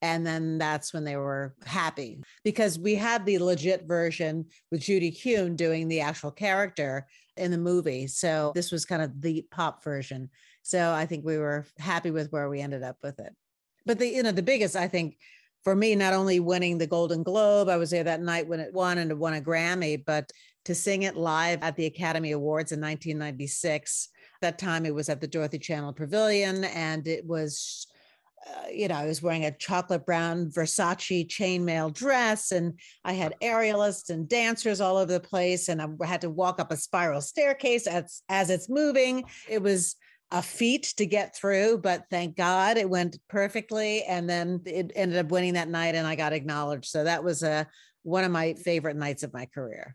and 0.02 0.26
then 0.26 0.58
that's 0.58 0.92
when 0.92 1.04
they 1.04 1.16
were 1.16 1.54
happy 1.64 2.18
because 2.44 2.78
we 2.78 2.94
had 2.94 3.24
the 3.24 3.38
legit 3.38 3.86
version 3.86 4.44
with 4.70 4.80
judy 4.80 5.10
kuhn 5.10 5.56
doing 5.56 5.88
the 5.88 6.00
actual 6.00 6.30
character 6.30 7.06
in 7.36 7.50
the 7.50 7.58
movie 7.58 8.06
so 8.06 8.52
this 8.54 8.70
was 8.70 8.84
kind 8.84 9.00
of 9.00 9.20
the 9.22 9.46
pop 9.50 9.82
version 9.82 10.28
so 10.62 10.92
i 10.92 11.06
think 11.06 11.24
we 11.24 11.38
were 11.38 11.64
happy 11.78 12.10
with 12.10 12.30
where 12.32 12.50
we 12.50 12.60
ended 12.60 12.82
up 12.82 12.96
with 13.02 13.18
it 13.18 13.34
but 13.86 13.98
the 13.98 14.06
you 14.06 14.22
know 14.22 14.32
the 14.32 14.42
biggest 14.42 14.76
i 14.76 14.86
think 14.86 15.16
for 15.62 15.76
me, 15.76 15.94
not 15.94 16.12
only 16.12 16.40
winning 16.40 16.78
the 16.78 16.86
Golden 16.86 17.22
Globe, 17.22 17.68
I 17.68 17.76
was 17.76 17.90
there 17.90 18.04
that 18.04 18.20
night 18.20 18.48
when 18.48 18.60
it 18.60 18.74
won 18.74 18.98
and 18.98 19.10
it 19.10 19.18
won 19.18 19.34
a 19.34 19.40
Grammy, 19.40 20.02
but 20.04 20.30
to 20.64 20.74
sing 20.74 21.02
it 21.02 21.16
live 21.16 21.62
at 21.62 21.76
the 21.76 21.86
Academy 21.86 22.32
Awards 22.32 22.72
in 22.72 22.80
1996. 22.80 24.08
That 24.40 24.58
time 24.58 24.84
it 24.84 24.94
was 24.94 25.08
at 25.08 25.20
the 25.20 25.28
Dorothy 25.28 25.58
Chandler 25.58 25.92
Pavilion 25.92 26.64
and 26.64 27.06
it 27.06 27.24
was. 27.26 27.86
Uh, 28.44 28.68
you 28.72 28.88
know, 28.88 28.96
I 28.96 29.06
was 29.06 29.22
wearing 29.22 29.44
a 29.44 29.56
chocolate 29.56 30.04
brown 30.04 30.50
Versace 30.50 31.28
chainmail 31.28 31.94
dress, 31.94 32.50
and 32.50 32.78
I 33.04 33.12
had 33.12 33.34
aerialists 33.42 34.10
and 34.10 34.28
dancers 34.28 34.80
all 34.80 34.96
over 34.96 35.12
the 35.12 35.20
place, 35.20 35.68
and 35.68 35.80
I 35.80 35.88
had 36.04 36.22
to 36.22 36.30
walk 36.30 36.58
up 36.60 36.72
a 36.72 36.76
spiral 36.76 37.20
staircase 37.20 37.86
as 37.86 38.22
as 38.28 38.50
it's 38.50 38.68
moving. 38.68 39.24
It 39.48 39.62
was 39.62 39.96
a 40.32 40.42
feat 40.42 40.94
to 40.96 41.04
get 41.04 41.36
through, 41.36 41.78
but 41.78 42.06
thank 42.10 42.36
God 42.36 42.78
it 42.78 42.88
went 42.88 43.18
perfectly. 43.28 44.02
And 44.04 44.28
then 44.28 44.62
it 44.64 44.90
ended 44.96 45.18
up 45.18 45.30
winning 45.30 45.54
that 45.54 45.68
night 45.68 45.94
and 45.94 46.06
I 46.06 46.14
got 46.14 46.32
acknowledged. 46.32 46.86
So 46.86 47.04
that 47.04 47.22
was 47.22 47.42
a, 47.42 47.68
one 48.02 48.24
of 48.24 48.32
my 48.32 48.54
favorite 48.54 48.96
nights 48.96 49.22
of 49.22 49.34
my 49.34 49.44
career. 49.44 49.94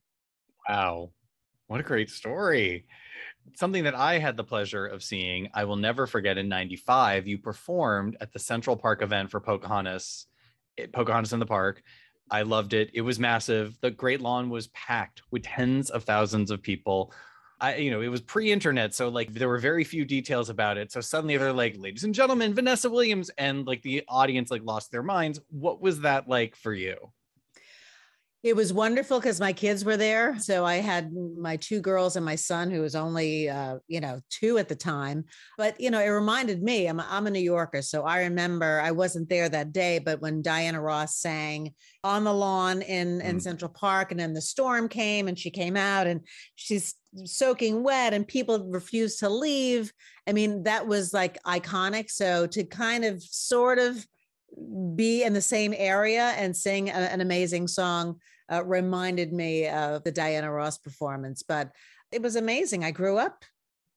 Wow. 0.69 1.09
What 1.65 1.79
a 1.79 1.83
great 1.83 2.11
story. 2.11 2.85
Something 3.55 3.83
that 3.85 3.95
I 3.95 4.19
had 4.19 4.37
the 4.37 4.43
pleasure 4.43 4.85
of 4.85 5.03
seeing, 5.03 5.49
I 5.53 5.65
will 5.65 5.75
never 5.75 6.05
forget 6.07 6.37
in 6.37 6.49
95, 6.49 7.27
you 7.27 7.37
performed 7.37 8.17
at 8.21 8.33
the 8.33 8.39
Central 8.39 8.75
Park 8.75 9.01
event 9.01 9.31
for 9.31 9.39
Pocahontas, 9.39 10.27
eh, 10.77 10.87
Pocahontas 10.91 11.33
in 11.33 11.39
the 11.39 11.45
Park. 11.45 11.81
I 12.29 12.41
loved 12.41 12.73
it. 12.73 12.91
It 12.93 13.01
was 13.01 13.19
massive. 13.19 13.77
The 13.81 13.91
Great 13.91 14.21
Lawn 14.21 14.49
was 14.49 14.67
packed 14.67 15.21
with 15.31 15.43
tens 15.43 15.89
of 15.89 16.03
thousands 16.03 16.51
of 16.51 16.61
people. 16.61 17.13
I, 17.59 17.75
you 17.77 17.89
know, 17.89 18.01
it 18.01 18.09
was 18.09 18.21
pre-internet, 18.21 18.93
so 18.93 19.09
like 19.09 19.33
there 19.33 19.47
were 19.47 19.57
very 19.57 19.83
few 19.83 20.05
details 20.05 20.49
about 20.49 20.77
it. 20.77 20.91
So 20.91 21.01
suddenly 21.01 21.37
they're 21.37 21.53
like, 21.53 21.75
"Ladies 21.77 22.03
and 22.03 22.13
gentlemen, 22.13 22.53
Vanessa 22.53 22.89
Williams," 22.89 23.31
and 23.37 23.65
like 23.65 23.81
the 23.81 24.03
audience 24.07 24.51
like 24.51 24.61
lost 24.63 24.91
their 24.91 25.01
minds. 25.01 25.39
What 25.49 25.81
was 25.81 26.01
that 26.01 26.27
like 26.27 26.55
for 26.55 26.73
you? 26.73 27.11
It 28.47 28.55
was 28.55 28.71
wonderful 28.71 29.19
because 29.19 29.41
my 29.41 29.51
kids 29.51 29.83
were 29.83 29.97
there. 29.97 30.39
So 30.39 30.63
I 30.63 30.75
had 30.75 31.11
my 31.37 31.57
two 31.57 31.81
girls 31.81 32.15
and 32.15 32.23
my 32.23 32.35
son, 32.35 32.71
who 32.71 32.79
was 32.79 32.95
only, 32.95 33.49
uh, 33.49 33.79
you 33.89 33.99
know, 33.99 34.21
two 34.29 34.57
at 34.57 34.69
the 34.69 34.75
time. 34.75 35.25
But, 35.57 35.77
you 35.81 35.91
know, 35.91 35.99
it 35.99 36.07
reminded 36.07 36.63
me, 36.63 36.87
I'm, 36.87 37.01
I'm 37.01 37.27
a 37.27 37.29
New 37.29 37.41
Yorker. 37.41 37.81
So 37.81 38.03
I 38.03 38.21
remember 38.21 38.79
I 38.79 38.91
wasn't 38.91 39.27
there 39.27 39.49
that 39.49 39.73
day, 39.73 39.99
but 39.99 40.21
when 40.21 40.41
Diana 40.41 40.79
Ross 40.79 41.17
sang 41.17 41.73
on 42.05 42.23
the 42.23 42.33
lawn 42.33 42.81
in, 42.83 43.19
in 43.19 43.35
mm. 43.35 43.41
Central 43.41 43.69
Park 43.69 44.11
and 44.11 44.19
then 44.19 44.31
the 44.31 44.39
storm 44.39 44.87
came 44.87 45.27
and 45.27 45.37
she 45.37 45.49
came 45.49 45.75
out 45.75 46.07
and 46.07 46.21
she's 46.55 46.95
soaking 47.25 47.83
wet 47.83 48.13
and 48.13 48.25
people 48.25 48.65
refused 48.69 49.19
to 49.19 49.29
leave. 49.29 49.91
I 50.25 50.31
mean, 50.31 50.63
that 50.63 50.87
was 50.87 51.13
like 51.13 51.37
iconic. 51.43 52.09
So 52.09 52.47
to 52.47 52.63
kind 52.63 53.03
of 53.03 53.21
sort 53.21 53.77
of, 53.77 54.07
be 54.95 55.23
in 55.23 55.33
the 55.33 55.41
same 55.41 55.73
area 55.77 56.33
and 56.37 56.55
sing 56.55 56.89
a, 56.89 56.93
an 56.93 57.19
amazing 57.19 57.67
song 57.67 58.17
uh, 58.51 58.63
reminded 58.63 59.33
me 59.33 59.67
of 59.67 60.03
the 60.03 60.11
Diana 60.11 60.51
Ross 60.51 60.77
performance. 60.77 61.43
But 61.43 61.71
it 62.11 62.21
was 62.21 62.35
amazing. 62.35 62.83
I 62.83 62.91
grew 62.91 63.17
up 63.17 63.43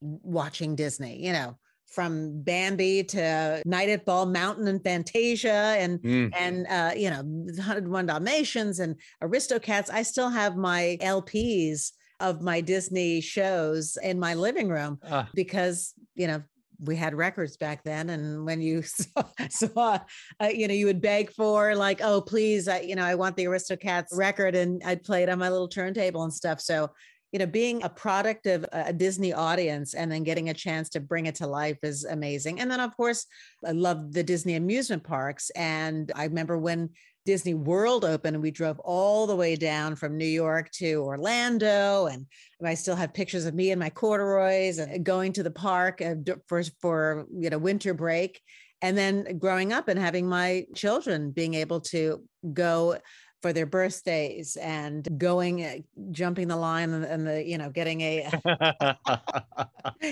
watching 0.00 0.76
Disney, 0.76 1.24
you 1.24 1.32
know, 1.32 1.56
from 1.86 2.42
Bambi 2.42 3.04
to 3.04 3.62
Night 3.66 3.88
at 3.88 4.04
Bald 4.04 4.32
Mountain 4.32 4.68
and 4.68 4.82
Fantasia 4.82 5.76
and 5.78 6.00
mm. 6.00 6.30
and 6.36 6.66
uh, 6.68 6.92
you 6.96 7.10
know, 7.10 7.22
101 7.22 8.06
Dalmatians 8.06 8.78
and 8.80 8.96
Aristocats. 9.22 9.90
I 9.90 10.02
still 10.02 10.30
have 10.30 10.56
my 10.56 10.98
LPs 11.00 11.92
of 12.20 12.42
my 12.42 12.60
Disney 12.60 13.20
shows 13.20 13.96
in 14.02 14.20
my 14.20 14.34
living 14.34 14.68
room 14.68 14.98
uh. 15.08 15.24
because 15.34 15.94
you 16.14 16.26
know 16.26 16.42
we 16.82 16.96
had 16.96 17.14
records 17.14 17.56
back 17.56 17.82
then 17.84 18.10
and 18.10 18.44
when 18.44 18.60
you 18.60 18.82
saw, 18.82 19.22
saw 19.50 19.98
uh, 20.40 20.46
you 20.46 20.66
know 20.66 20.74
you 20.74 20.86
would 20.86 21.00
beg 21.00 21.30
for 21.32 21.74
like 21.74 22.00
oh 22.02 22.20
please 22.20 22.68
I, 22.68 22.80
you 22.80 22.96
know 22.96 23.04
i 23.04 23.14
want 23.14 23.36
the 23.36 23.44
aristocats 23.44 24.08
record 24.12 24.54
and 24.54 24.82
i'd 24.84 25.02
play 25.02 25.22
it 25.22 25.28
on 25.28 25.38
my 25.38 25.48
little 25.48 25.68
turntable 25.68 26.22
and 26.22 26.32
stuff. 26.32 26.60
So 26.60 26.90
you 27.32 27.38
know 27.38 27.46
being 27.46 27.82
a 27.82 27.88
product 27.88 28.46
of 28.46 28.64
a 28.72 28.92
disney 28.92 29.32
audience 29.32 29.94
and 29.94 30.10
then 30.10 30.24
getting 30.24 30.48
a 30.48 30.54
chance 30.54 30.88
to 30.90 31.00
bring 31.00 31.26
it 31.26 31.36
to 31.36 31.46
life 31.46 31.78
is 31.82 32.04
amazing. 32.04 32.60
And 32.60 32.70
then 32.70 32.80
of 32.80 32.96
course 32.96 33.26
i 33.64 33.72
love 33.72 34.12
the 34.12 34.22
disney 34.22 34.54
amusement 34.56 35.04
parks. 35.04 35.50
And 35.50 36.10
i 36.14 36.24
remember 36.24 36.58
when 36.58 36.90
Disney 37.30 37.54
World 37.54 38.04
opened, 38.04 38.34
and 38.34 38.42
we 38.42 38.50
drove 38.50 38.80
all 38.80 39.24
the 39.24 39.36
way 39.36 39.54
down 39.54 39.94
from 39.94 40.18
New 40.18 40.24
York 40.24 40.68
to 40.72 40.94
Orlando. 40.94 42.06
And 42.06 42.26
I 42.60 42.74
still 42.74 42.96
have 42.96 43.14
pictures 43.14 43.44
of 43.44 43.54
me 43.54 43.70
and 43.70 43.78
my 43.78 43.88
corduroys 43.88 44.78
and 44.78 45.04
going 45.04 45.32
to 45.34 45.44
the 45.44 45.50
park 45.52 46.02
uh, 46.02 46.16
for, 46.48 46.64
for 46.80 47.26
you 47.32 47.48
know 47.48 47.58
winter 47.58 47.94
break. 47.94 48.40
And 48.82 48.98
then 48.98 49.38
growing 49.38 49.72
up 49.72 49.86
and 49.86 49.96
having 49.96 50.28
my 50.28 50.66
children 50.74 51.30
being 51.30 51.54
able 51.54 51.82
to 51.92 52.24
go 52.52 52.98
for 53.42 53.52
their 53.52 53.66
birthdays 53.66 54.56
and 54.56 55.08
going 55.18 55.64
uh, 55.64 55.76
jumping 56.10 56.48
the 56.48 56.56
line 56.56 56.90
and, 56.90 57.04
and 57.04 57.26
the 57.26 57.44
you 57.46 57.58
know 57.58 57.70
getting 57.70 58.00
a 58.00 58.30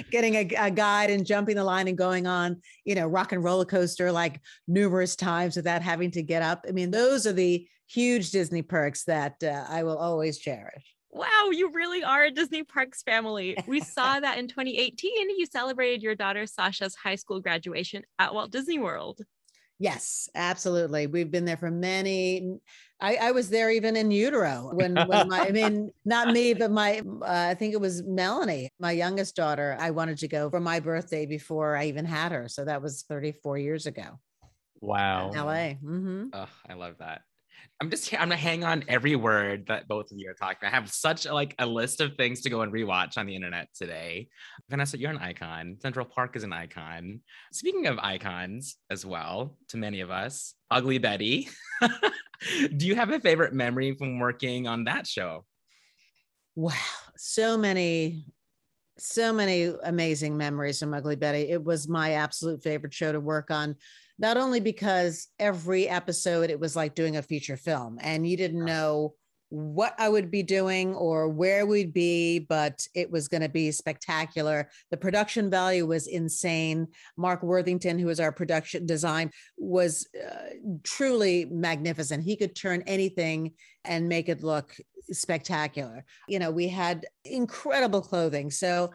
getting 0.10 0.34
a, 0.34 0.48
a, 0.58 0.70
guide 0.70 1.10
and 1.10 1.26
jumping 1.26 1.56
the 1.56 1.64
line 1.64 1.88
and 1.88 1.98
going 1.98 2.26
on 2.26 2.60
you 2.84 2.94
know 2.94 3.06
rock 3.06 3.32
and 3.32 3.44
roller 3.44 3.64
coaster 3.64 4.10
like 4.10 4.40
numerous 4.66 5.16
times 5.16 5.56
without 5.56 5.82
having 5.82 6.10
to 6.10 6.22
get 6.22 6.42
up 6.42 6.64
i 6.68 6.72
mean 6.72 6.90
those 6.90 7.26
are 7.26 7.32
the 7.32 7.66
huge 7.86 8.30
disney 8.30 8.62
perks 8.62 9.04
that 9.04 9.42
uh, 9.42 9.64
i 9.68 9.82
will 9.82 9.98
always 9.98 10.38
cherish 10.38 10.94
wow 11.10 11.48
you 11.50 11.70
really 11.72 12.02
are 12.02 12.24
a 12.24 12.30
disney 12.30 12.62
parks 12.62 13.02
family 13.02 13.56
we 13.66 13.80
saw 13.96 14.20
that 14.20 14.38
in 14.38 14.46
2018 14.46 15.30
you 15.30 15.46
celebrated 15.46 16.02
your 16.02 16.14
daughter 16.14 16.46
sasha's 16.46 16.94
high 16.94 17.14
school 17.14 17.40
graduation 17.40 18.02
at 18.18 18.32
walt 18.32 18.50
disney 18.50 18.78
world 18.78 19.20
Yes, 19.80 20.28
absolutely. 20.34 21.06
We've 21.06 21.30
been 21.30 21.44
there 21.44 21.56
for 21.56 21.70
many. 21.70 22.58
I, 23.00 23.16
I 23.16 23.30
was 23.30 23.48
there 23.48 23.70
even 23.70 23.96
in 23.96 24.10
utero 24.10 24.70
when, 24.72 24.96
when 25.06 25.28
my, 25.28 25.46
I 25.46 25.52
mean, 25.52 25.90
not 26.04 26.32
me, 26.32 26.52
but 26.52 26.70
my, 26.70 27.00
uh, 27.22 27.24
I 27.50 27.54
think 27.54 27.72
it 27.74 27.80
was 27.80 28.02
Melanie, 28.02 28.70
my 28.80 28.90
youngest 28.92 29.36
daughter. 29.36 29.76
I 29.78 29.90
wanted 29.90 30.18
to 30.18 30.28
go 30.28 30.50
for 30.50 30.58
my 30.58 30.80
birthday 30.80 31.24
before 31.24 31.76
I 31.76 31.86
even 31.86 32.04
had 32.04 32.32
her. 32.32 32.48
So 32.48 32.64
that 32.64 32.82
was 32.82 33.04
34 33.08 33.58
years 33.58 33.86
ago. 33.86 34.18
Wow. 34.80 35.30
LA. 35.32 35.76
Mm-hmm. 35.82 36.26
Oh, 36.32 36.48
I 36.68 36.74
love 36.74 36.98
that. 36.98 37.22
I'm 37.80 37.90
just 37.90 38.12
I'm 38.12 38.20
gonna 38.20 38.36
hang 38.36 38.64
on 38.64 38.84
every 38.88 39.14
word 39.14 39.66
that 39.68 39.86
both 39.86 40.10
of 40.10 40.18
you 40.18 40.28
are 40.30 40.34
talking. 40.34 40.66
I 40.66 40.70
have 40.70 40.90
such 40.90 41.26
a, 41.26 41.34
like 41.34 41.54
a 41.58 41.66
list 41.66 42.00
of 42.00 42.16
things 42.16 42.40
to 42.42 42.50
go 42.50 42.62
and 42.62 42.72
rewatch 42.72 43.16
on 43.16 43.26
the 43.26 43.36
internet 43.36 43.68
today. 43.74 44.28
Vanessa, 44.68 44.98
you're 44.98 45.12
an 45.12 45.18
icon. 45.18 45.76
Central 45.80 46.04
Park 46.04 46.34
is 46.34 46.42
an 46.42 46.52
icon. 46.52 47.20
Speaking 47.52 47.86
of 47.86 47.98
icons 48.00 48.78
as 48.90 49.06
well, 49.06 49.56
to 49.68 49.76
many 49.76 50.00
of 50.00 50.10
us, 50.10 50.54
Ugly 50.70 50.98
Betty. 50.98 51.48
Do 52.76 52.86
you 52.86 52.96
have 52.96 53.10
a 53.10 53.20
favorite 53.20 53.52
memory 53.52 53.94
from 53.94 54.18
working 54.18 54.66
on 54.66 54.84
that 54.84 55.06
show? 55.06 55.44
Wow, 56.56 56.74
so 57.16 57.56
many 57.56 58.24
so 59.00 59.32
many 59.32 59.72
amazing 59.84 60.36
memories 60.36 60.80
from 60.80 60.92
Ugly 60.92 61.16
Betty. 61.16 61.50
It 61.50 61.62
was 61.62 61.88
my 61.88 62.12
absolute 62.12 62.62
favorite 62.62 62.92
show 62.92 63.12
to 63.12 63.20
work 63.20 63.50
on 63.50 63.76
not 64.18 64.36
only 64.36 64.60
because 64.60 65.28
every 65.38 65.88
episode 65.88 66.50
it 66.50 66.60
was 66.60 66.74
like 66.74 66.94
doing 66.94 67.16
a 67.16 67.22
feature 67.22 67.56
film 67.56 67.98
and 68.00 68.28
you 68.28 68.36
didn't 68.36 68.64
know 68.64 69.14
what 69.50 69.94
I 69.98 70.08
would 70.08 70.30
be 70.30 70.42
doing 70.42 70.94
or 70.94 71.28
where 71.28 71.64
we'd 71.64 71.94
be, 71.94 72.38
but 72.38 72.86
it 72.94 73.10
was 73.10 73.28
going 73.28 73.40
to 73.40 73.48
be 73.48 73.70
spectacular. 73.70 74.68
The 74.90 74.96
production 74.96 75.48
value 75.48 75.86
was 75.86 76.06
insane. 76.06 76.88
Mark 77.16 77.42
Worthington, 77.42 77.98
who 77.98 78.06
was 78.06 78.20
our 78.20 78.32
production 78.32 78.84
design, 78.84 79.30
was 79.56 80.06
uh, 80.14 80.50
truly 80.82 81.46
magnificent. 81.46 82.24
He 82.24 82.36
could 82.36 82.54
turn 82.54 82.82
anything 82.86 83.52
and 83.84 84.08
make 84.08 84.28
it 84.28 84.42
look 84.42 84.76
spectacular. 85.10 86.04
You 86.28 86.40
know, 86.40 86.50
we 86.50 86.68
had 86.68 87.06
incredible 87.24 88.02
clothing. 88.02 88.50
So, 88.50 88.90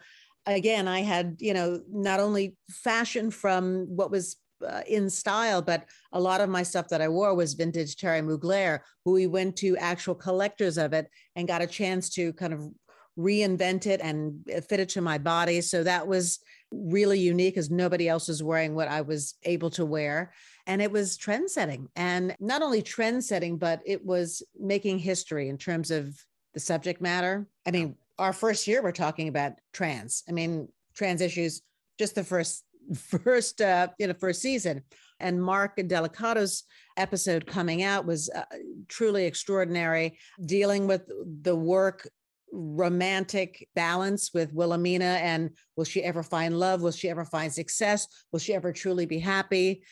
again, 0.46 0.88
I 0.88 1.00
had, 1.00 1.38
you 1.40 1.56
know, 1.56 1.82
not 1.90 2.20
only 2.20 2.58
fashion 2.70 3.32
from 3.32 3.88
what 3.88 4.12
was 4.12 4.36
uh, 4.68 4.82
in 4.88 5.10
style, 5.10 5.62
but 5.62 5.86
a 6.12 6.20
lot 6.20 6.42
of 6.42 6.50
my 6.50 6.64
stuff 6.64 6.90
that 6.90 7.02
I 7.02 7.08
wore 7.08 7.36
was 7.36 7.54
vintage 7.54 7.96
Thierry 7.96 8.22
Mugler, 8.22 8.80
who 9.06 9.12
we 9.14 9.28
went 9.28 9.56
to 9.58 9.78
actual 9.78 10.16
collectors 10.16 10.78
of 10.78 10.94
it 10.94 11.10
and 11.36 11.48
got 11.48 11.62
a 11.62 11.68
chance 11.68 12.10
to 12.12 12.34
kind 12.34 12.54
of 12.54 12.70
reinvent 13.18 13.86
it 13.86 14.02
and 14.02 14.44
fit 14.68 14.80
it 14.80 14.90
to 14.90 15.02
my 15.02 15.18
body. 15.18 15.62
So 15.62 15.84
that 15.84 16.08
was 16.08 16.40
really 16.72 17.20
unique 17.20 17.58
as 17.58 17.70
nobody 17.70 18.10
else 18.10 18.28
was 18.28 18.42
wearing 18.42 18.74
what 18.74 18.88
I 18.88 19.02
was 19.02 19.36
able 19.44 19.70
to 19.72 19.86
wear. 19.86 20.34
And 20.66 20.82
it 20.82 20.92
was 20.92 21.18
trend 21.18 21.52
setting 21.52 21.90
and 21.96 22.36
not 22.40 22.62
only 22.62 22.82
trend 22.82 23.24
setting, 23.24 23.58
but 23.58 23.82
it 23.86 24.04
was 24.04 24.42
making 24.60 25.00
history 25.00 25.50
in 25.50 25.58
terms 25.58 25.92
of 25.92 26.18
the 26.54 26.60
subject 26.60 27.02
matter. 27.02 27.48
I 27.66 27.72
mean, 27.72 27.96
our 28.18 28.34
first 28.34 28.68
year, 28.68 28.82
we're 28.82 28.92
talking 28.92 29.28
about 29.28 29.54
trans. 29.74 30.24
I 30.28 30.32
mean, 30.32 30.68
trans 30.96 31.22
issues, 31.22 31.62
just 32.00 32.16
the 32.16 32.24
first 32.24 32.64
first 32.96 33.62
uh, 33.62 33.88
you 34.00 34.08
know 34.08 34.14
first 34.14 34.42
season. 34.42 34.84
And 35.20 35.42
mark 35.42 35.78
delicato's 35.88 36.64
episode 36.98 37.46
coming 37.46 37.84
out 37.84 38.06
was 38.06 38.30
uh, 38.30 38.44
truly 38.88 39.26
extraordinary 39.26 40.18
dealing 40.46 40.88
with 40.88 41.10
the 41.42 41.56
work 41.56 42.08
romantic 42.52 43.68
balance 43.74 44.32
with 44.32 44.54
wilhelmina 44.54 45.18
and 45.24 45.50
will 45.76 45.86
she 45.86 46.04
ever 46.04 46.22
find 46.22 46.60
love? 46.60 46.82
Will 46.82 46.92
she 46.92 47.10
ever 47.10 47.26
find 47.26 47.52
success? 47.52 48.08
Will 48.32 48.40
she 48.40 48.54
ever 48.54 48.72
truly 48.72 49.06
be 49.06 49.18
happy? 49.18 49.84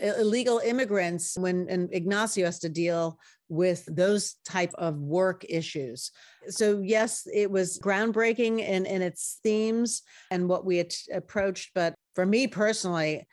Illegal 0.00 0.60
immigrants 0.64 1.36
when 1.36 1.66
and 1.68 1.88
ignacio 1.92 2.44
has 2.44 2.60
to 2.60 2.68
deal 2.68 3.18
with 3.48 3.84
those 3.86 4.34
type 4.44 4.72
of 4.74 4.98
work 4.98 5.44
issues 5.48 6.10
so 6.48 6.80
yes 6.82 7.26
it 7.32 7.50
was 7.50 7.78
groundbreaking 7.78 8.60
in 8.60 8.86
in 8.86 9.02
its 9.02 9.40
themes 9.42 10.02
and 10.30 10.48
what 10.48 10.64
we 10.64 10.76
had 10.76 10.92
approached 11.12 11.70
but 11.74 11.94
for 12.14 12.26
me 12.26 12.46
personally 12.46 13.26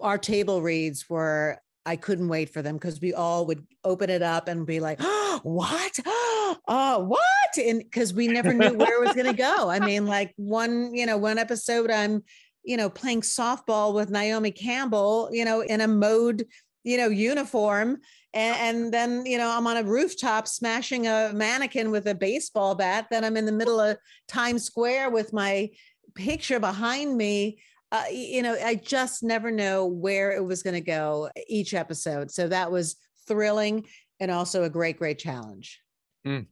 our 0.00 0.18
table 0.18 0.62
reads 0.62 1.08
were 1.08 1.58
I 1.84 1.96
couldn't 1.96 2.28
wait 2.28 2.50
for 2.50 2.62
them 2.62 2.76
because 2.76 3.00
we 3.00 3.12
all 3.12 3.44
would 3.46 3.66
open 3.82 4.08
it 4.08 4.22
up 4.22 4.46
and 4.46 4.64
be 4.64 4.78
like, 4.78 4.98
oh, 5.00 5.40
what? 5.42 5.98
Oh, 6.06 6.56
uh, 6.68 7.00
what? 7.00 7.20
And 7.58 7.80
because 7.80 8.14
we 8.14 8.28
never 8.28 8.52
knew 8.52 8.72
where 8.78 9.02
it 9.02 9.04
was 9.04 9.16
going 9.16 9.26
to 9.26 9.32
go. 9.32 9.68
I 9.68 9.80
mean, 9.80 10.06
like 10.06 10.32
one, 10.36 10.94
you 10.94 11.06
know, 11.06 11.16
one 11.16 11.38
episode, 11.38 11.90
I'm 11.90 12.22
you 12.64 12.76
know, 12.76 12.88
playing 12.88 13.22
softball 13.22 13.94
with 13.94 14.10
Naomi 14.10 14.50
Campbell, 14.50 15.28
you 15.32 15.44
know, 15.44 15.60
in 15.60 15.80
a 15.80 15.88
mode, 15.88 16.44
you 16.84 16.96
know, 16.96 17.08
uniform. 17.08 17.98
And, 18.34 18.76
and 18.76 18.94
then, 18.94 19.26
you 19.26 19.38
know, 19.38 19.50
I'm 19.50 19.66
on 19.66 19.76
a 19.76 19.82
rooftop 19.82 20.48
smashing 20.48 21.06
a 21.06 21.32
mannequin 21.34 21.90
with 21.90 22.06
a 22.06 22.14
baseball 22.14 22.74
bat. 22.74 23.08
Then 23.10 23.24
I'm 23.24 23.36
in 23.36 23.44
the 23.44 23.52
middle 23.52 23.78
of 23.78 23.98
Times 24.28 24.64
Square 24.64 25.10
with 25.10 25.32
my 25.32 25.70
picture 26.14 26.58
behind 26.58 27.16
me. 27.16 27.58
Uh, 27.90 28.04
you 28.10 28.42
know, 28.42 28.54
I 28.54 28.76
just 28.76 29.22
never 29.22 29.50
know 29.50 29.86
where 29.86 30.32
it 30.32 30.42
was 30.42 30.62
going 30.62 30.74
to 30.74 30.80
go 30.80 31.28
each 31.46 31.74
episode. 31.74 32.30
So 32.30 32.48
that 32.48 32.70
was 32.70 32.96
thrilling 33.26 33.86
and 34.18 34.30
also 34.30 34.62
a 34.62 34.70
great, 34.70 34.98
great 34.98 35.18
challenge. 35.18 35.80
Mm. 36.26 36.46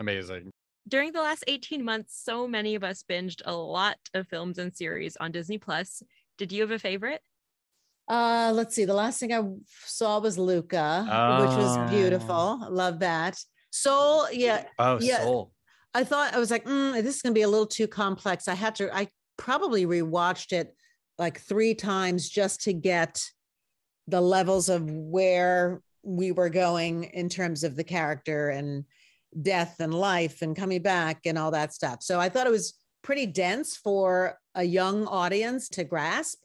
Amazing. 0.00 0.50
During 0.88 1.12
the 1.12 1.20
last 1.20 1.44
18 1.46 1.84
months, 1.84 2.20
so 2.20 2.48
many 2.48 2.74
of 2.74 2.82
us 2.82 3.04
binged 3.08 3.42
a 3.44 3.54
lot 3.54 3.98
of 4.14 4.26
films 4.26 4.58
and 4.58 4.74
series 4.74 5.16
on 5.18 5.30
Disney 5.30 5.58
Plus. 5.58 6.02
Did 6.36 6.50
you 6.50 6.62
have 6.62 6.70
a 6.72 6.78
favorite? 6.78 7.22
Uh, 8.10 8.50
let's 8.52 8.74
see. 8.74 8.84
The 8.84 8.92
last 8.92 9.20
thing 9.20 9.32
I 9.32 9.40
saw 9.86 10.18
was 10.18 10.36
Luca, 10.36 11.06
oh. 11.08 11.40
which 11.42 11.56
was 11.56 11.76
oh. 11.76 11.86
beautiful. 11.88 12.66
Love 12.68 12.98
that. 12.98 13.38
Soul, 13.70 14.26
yeah. 14.32 14.64
Oh, 14.80 14.98
yeah. 15.00 15.22
Soul. 15.22 15.52
I 15.94 16.02
thought 16.02 16.34
I 16.34 16.38
was 16.40 16.50
like, 16.50 16.64
mm, 16.64 16.94
this 16.94 17.16
is 17.16 17.22
going 17.22 17.32
to 17.32 17.38
be 17.38 17.42
a 17.42 17.48
little 17.48 17.68
too 17.68 17.86
complex. 17.86 18.48
I 18.48 18.54
had 18.54 18.74
to. 18.76 18.92
I 18.94 19.08
probably 19.36 19.86
rewatched 19.86 20.52
it 20.52 20.74
like 21.18 21.40
three 21.40 21.74
times 21.74 22.28
just 22.28 22.62
to 22.62 22.72
get 22.72 23.22
the 24.08 24.20
levels 24.20 24.68
of 24.68 24.90
where 24.90 25.80
we 26.02 26.32
were 26.32 26.50
going 26.50 27.04
in 27.04 27.28
terms 27.28 27.62
of 27.62 27.76
the 27.76 27.84
character 27.84 28.48
and 28.48 28.84
death 29.40 29.76
and 29.78 29.94
life 29.94 30.42
and 30.42 30.56
coming 30.56 30.82
back 30.82 31.20
and 31.26 31.38
all 31.38 31.52
that 31.52 31.72
stuff. 31.72 32.02
So 32.02 32.18
I 32.18 32.28
thought 32.28 32.48
it 32.48 32.50
was 32.52 32.74
pretty 33.02 33.26
dense 33.26 33.76
for 33.76 34.36
a 34.56 34.64
young 34.64 35.06
audience 35.06 35.68
to 35.70 35.84
grasp, 35.84 36.38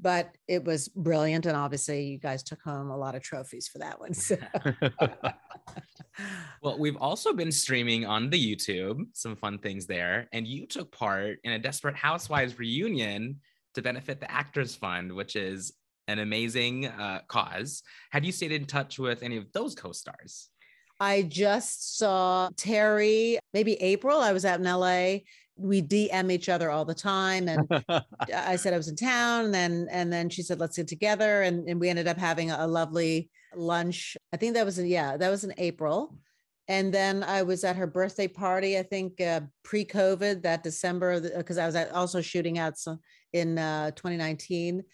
but 0.00 0.34
it 0.48 0.64
was 0.64 0.88
brilliant. 0.88 1.46
And 1.46 1.56
obviously, 1.56 2.04
you 2.04 2.18
guys 2.18 2.42
took 2.42 2.62
home 2.62 2.90
a 2.90 2.96
lot 2.96 3.14
of 3.14 3.22
trophies 3.22 3.68
for 3.68 3.78
that 3.78 4.00
one. 4.00 4.14
So. 4.14 4.36
well, 6.62 6.78
we've 6.78 6.96
also 6.96 7.32
been 7.32 7.52
streaming 7.52 8.06
on 8.06 8.30
the 8.30 8.56
YouTube, 8.56 9.04
some 9.12 9.36
fun 9.36 9.58
things 9.58 9.86
there. 9.86 10.28
And 10.32 10.46
you 10.46 10.66
took 10.66 10.90
part 10.92 11.38
in 11.44 11.52
a 11.52 11.58
Desperate 11.58 11.96
Housewives 11.96 12.58
reunion 12.58 13.40
to 13.74 13.82
benefit 13.82 14.20
the 14.20 14.30
Actors 14.30 14.74
Fund, 14.74 15.12
which 15.12 15.36
is 15.36 15.72
an 16.08 16.18
amazing 16.18 16.86
uh, 16.86 17.20
cause. 17.28 17.82
Have 18.10 18.24
you 18.24 18.32
stayed 18.32 18.52
in 18.52 18.64
touch 18.64 18.98
with 18.98 19.22
any 19.22 19.36
of 19.36 19.50
those 19.52 19.74
co 19.74 19.92
stars? 19.92 20.48
I 20.98 21.22
just 21.22 21.96
saw 21.96 22.50
Teri, 22.56 23.38
maybe 23.54 23.74
April. 23.80 24.20
I 24.20 24.32
was 24.32 24.44
out 24.44 24.60
in 24.60 24.66
LA. 24.66 25.20
We 25.60 25.82
DM 25.82 26.32
each 26.32 26.48
other 26.48 26.70
all 26.70 26.84
the 26.84 26.94
time. 26.94 27.48
And 27.48 27.66
I 28.34 28.56
said 28.56 28.74
I 28.74 28.76
was 28.76 28.88
in 28.88 28.96
town. 28.96 29.46
And 29.46 29.54
then 29.54 29.88
and 29.90 30.12
then 30.12 30.28
she 30.28 30.42
said, 30.42 30.60
let's 30.60 30.76
get 30.76 30.88
together. 30.88 31.42
And, 31.42 31.68
and 31.68 31.80
we 31.80 31.88
ended 31.88 32.08
up 32.08 32.18
having 32.18 32.50
a, 32.50 32.66
lovely 32.66 33.30
lunch. 33.54 34.16
I 34.32 34.36
think 34.36 34.54
that 34.54 34.64
was 34.64 34.78
in, 34.78 34.86
yeah, 34.86 35.16
that 35.16 35.30
was 35.30 35.44
in 35.44 35.52
April. 35.58 36.16
And 36.68 36.94
then 36.94 37.24
I 37.24 37.42
was 37.42 37.64
at 37.64 37.74
her 37.74 37.88
birthday 37.88 38.28
party, 38.28 38.78
I 38.78 38.84
think 38.84 39.20
uh, 39.20 39.40
pre 39.64 39.84
COVID, 39.84 40.42
that 40.42 40.62
December, 40.62 41.20
because 41.20 41.58
I 41.58 41.66
was 41.66 41.74
also 41.92 42.20
shooting 42.20 42.58
out 42.58 42.78
some, 42.78 43.00
in 43.32 43.58
uh, 43.58 43.90
2019. 43.90 44.84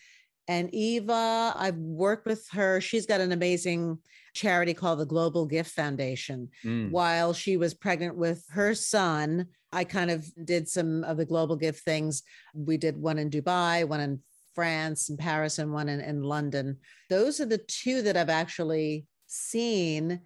And 0.49 0.73
Eva, 0.75 1.53
I've 1.57 1.77
worked 1.77 2.27
with 2.27 2.47
her. 2.53 2.81
She's 2.81 3.07
got 3.07 3.21
an 3.21 3.33
amazing 3.33 3.99
charity 4.35 4.75
called 4.75 5.01
the 5.01 5.07
Global 5.07 5.47
Gift 5.47 5.71
Foundation. 5.71 6.51
Mm. 6.65 6.91
While 6.91 7.33
she 7.33 7.57
was 7.57 7.75
pregnant 7.75 8.17
with 8.17 8.45
her 8.51 8.75
son, 8.75 9.47
I 9.73 9.85
kind 9.85 10.11
of 10.11 10.31
did 10.45 10.69
some 10.69 11.03
of 11.05 11.17
the 11.17 11.25
global 11.25 11.57
gift 11.57 11.85
things. 11.85 12.23
We 12.55 12.77
did 12.77 12.97
one 12.97 13.19
in 13.19 13.31
Dubai, 13.31 13.87
one 13.87 14.01
in 14.01 14.21
France 14.55 15.09
and 15.09 15.19
Paris, 15.19 15.59
and 15.59 15.73
one 15.73 15.89
in, 15.89 16.01
in 16.01 16.23
London. 16.23 16.79
Those 17.11 17.41
are 17.41 17.47
the 17.47 17.59
two 17.59 18.03
that 18.03 18.17
I've 18.17 18.31
actually 18.31 19.07
seen 19.27 20.21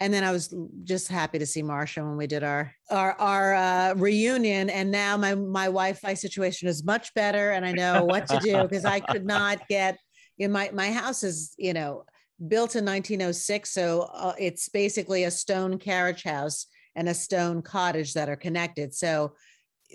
and 0.00 0.12
then 0.12 0.24
I 0.24 0.32
was 0.32 0.54
just 0.82 1.08
happy 1.08 1.38
to 1.38 1.46
see 1.46 1.62
Marcia 1.62 2.04
when 2.04 2.16
we 2.16 2.26
did 2.26 2.42
our 2.42 2.72
our 2.90 3.12
our 3.12 3.54
uh, 3.54 3.94
reunion. 3.94 4.68
And 4.70 4.90
now 4.90 5.16
my 5.16 5.34
my 5.34 5.66
Wi-Fi 5.66 6.14
situation 6.14 6.68
is 6.68 6.84
much 6.84 7.14
better, 7.14 7.52
and 7.52 7.64
I 7.64 7.72
know 7.72 8.04
what 8.04 8.26
to 8.28 8.38
do 8.38 8.62
because 8.62 8.84
I 8.84 9.00
could 9.00 9.24
not 9.24 9.60
get. 9.68 9.98
You 10.36 10.48
know, 10.48 10.52
my 10.52 10.70
my 10.72 10.90
house 10.90 11.22
is 11.22 11.54
you 11.58 11.72
know 11.72 12.04
built 12.48 12.74
in 12.74 12.84
1906, 12.84 13.70
so 13.70 14.10
uh, 14.12 14.34
it's 14.38 14.68
basically 14.68 15.24
a 15.24 15.30
stone 15.30 15.78
carriage 15.78 16.24
house 16.24 16.66
and 16.96 17.08
a 17.08 17.14
stone 17.14 17.62
cottage 17.62 18.14
that 18.14 18.28
are 18.28 18.36
connected. 18.36 18.94
So 18.94 19.34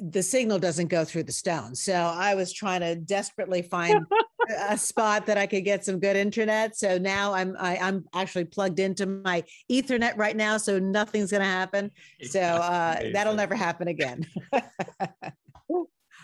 the 0.01 0.23
signal 0.23 0.59
doesn't 0.59 0.87
go 0.87 1.03
through 1.03 1.23
the 1.23 1.31
stone. 1.31 1.75
So 1.75 1.93
I 1.93 2.35
was 2.35 2.53
trying 2.53 2.81
to 2.81 2.95
desperately 2.95 3.61
find 3.61 4.05
a 4.49 4.77
spot 4.77 5.25
that 5.27 5.37
I 5.37 5.45
could 5.45 5.63
get 5.63 5.85
some 5.85 5.99
good 5.99 6.15
internet. 6.15 6.75
So 6.75 6.97
now 6.97 7.33
I'm 7.33 7.55
I, 7.59 7.75
am 7.75 7.83
i 7.83 7.87
am 7.87 8.05
actually 8.13 8.45
plugged 8.45 8.79
into 8.79 9.05
my 9.05 9.43
Ethernet 9.71 10.17
right 10.17 10.35
now, 10.35 10.57
so 10.57 10.79
nothing's 10.79 11.31
going 11.31 11.41
to 11.41 11.47
happen. 11.47 11.91
So 12.23 12.39
uh, 12.41 13.11
that'll 13.13 13.35
never 13.35 13.55
happen 13.55 13.87
again. 13.87 14.25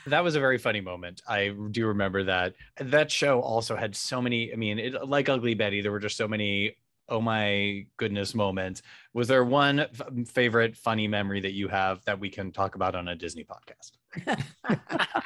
that 0.08 0.24
was 0.24 0.36
a 0.36 0.40
very 0.40 0.58
funny 0.58 0.82
moment. 0.82 1.22
I 1.28 1.54
do 1.72 1.88
remember 1.88 2.24
that. 2.24 2.54
That 2.80 3.12
show 3.12 3.42
also 3.42 3.76
had 3.76 3.96
so 3.96 4.22
many. 4.22 4.52
I 4.52 4.56
mean, 4.56 4.80
it, 4.80 5.08
like 5.08 5.30
Ugly 5.30 5.56
Betty, 5.56 5.82
there 5.82 5.92
were 5.92 6.00
just 6.00 6.18
so 6.18 6.28
many 6.28 6.78
oh 7.08 7.22
my 7.22 7.86
goodness 7.98 8.34
moment. 8.34 8.82
Was 9.14 9.28
there 9.28 9.44
one 9.44 9.82
f- 9.82 10.02
favorite 10.28 10.76
funny 10.76 11.08
memory 11.08 11.40
that 11.42 11.54
you 11.54 11.68
have 11.68 12.04
that 12.06 12.20
we 12.20 12.30
can 12.30 12.52
talk 12.52 12.76
about 12.76 12.96
on 12.96 13.08
a 13.08 13.16
Disney 13.16 13.46
podcast? 13.46 13.92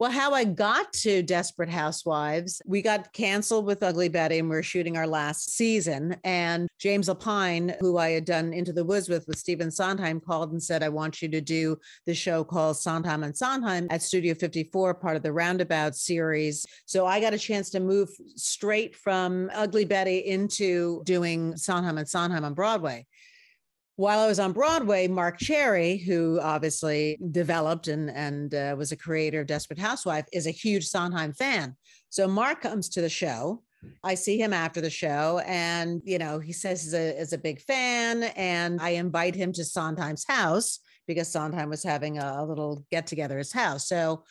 Well, 0.00 0.10
how 0.10 0.34
I 0.34 0.42
got 0.42 0.92
to 1.04 1.22
Desperate 1.22 1.68
Housewives, 1.68 2.60
we 2.66 2.82
got 2.82 3.12
canceled 3.12 3.64
with 3.64 3.80
Ugly 3.80 4.08
Betty 4.08 4.40
and 4.40 4.50
we 4.50 4.56
are 4.56 4.62
shooting 4.62 4.96
our 4.96 5.06
last 5.06 5.52
season. 5.52 6.16
And 6.24 6.66
James 6.80 7.08
Lapine, 7.08 7.76
who 7.78 7.96
I 7.96 8.10
had 8.10 8.24
done 8.24 8.52
Into 8.52 8.72
the 8.72 8.84
Woods 8.84 9.08
with 9.08 9.28
with 9.28 9.38
Stephen 9.38 9.70
Sondheim, 9.70 10.18
called 10.18 10.50
and 10.50 10.60
said, 10.60 10.82
I 10.82 10.88
want 10.88 11.22
you 11.22 11.28
to 11.28 11.40
do 11.40 11.78
the 12.06 12.14
show 12.14 12.42
called 12.42 12.76
Sondheim 12.76 13.22
on 13.22 13.34
Sondheim 13.34 13.86
at 13.88 14.02
Studio 14.02 14.34
54, 14.34 14.94
part 14.94 15.14
of 15.16 15.22
the 15.22 15.32
Roundabout 15.32 15.94
series. 15.94 16.66
So 16.86 17.06
I 17.06 17.20
got 17.20 17.32
a 17.32 17.38
chance 17.38 17.70
to 17.70 17.80
move 17.80 18.10
straight 18.34 18.96
from 18.96 19.48
Ugly 19.54 19.84
Betty 19.84 20.18
into 20.26 21.04
doing 21.04 21.56
Sondheim 21.56 21.98
on 21.98 22.06
Sondheim 22.06 22.44
on 22.44 22.54
Broadway 22.54 23.06
while 23.96 24.18
I 24.18 24.26
was 24.26 24.40
on 24.40 24.52
Broadway, 24.52 25.06
Marc 25.06 25.38
Cherry, 25.38 25.98
who 25.98 26.40
obviously 26.40 27.18
developed 27.30 27.86
and, 27.88 28.10
and 28.10 28.54
uh, 28.54 28.74
was 28.76 28.90
a 28.90 28.96
creator 28.96 29.40
of 29.40 29.46
Desperate 29.46 29.78
Housewife, 29.78 30.26
is 30.32 30.46
a 30.46 30.50
huge 30.50 30.86
Sondheim 30.86 31.32
fan. 31.32 31.76
So 32.10 32.26
Mark 32.26 32.60
comes 32.60 32.88
to 32.90 33.00
the 33.00 33.08
show. 33.08 33.62
I 34.02 34.14
see 34.14 34.40
him 34.40 34.52
after 34.52 34.80
the 34.80 34.90
show, 34.90 35.42
and 35.46 36.00
you 36.04 36.18
know 36.18 36.38
he 36.38 36.52
says 36.52 36.82
he's 36.82 36.94
a, 36.94 37.20
is 37.20 37.34
a 37.34 37.38
big 37.38 37.60
fan, 37.60 38.22
and 38.34 38.80
I 38.80 38.90
invite 38.90 39.34
him 39.34 39.52
to 39.52 39.64
Sondheim's 39.64 40.24
house 40.26 40.78
because 41.06 41.30
Sondheim 41.30 41.68
was 41.68 41.84
having 41.84 42.18
a, 42.18 42.36
a 42.38 42.46
little 42.46 42.86
get 42.90 43.06
together 43.06 43.36
his 43.36 43.52
house. 43.52 43.86
So 43.86 44.24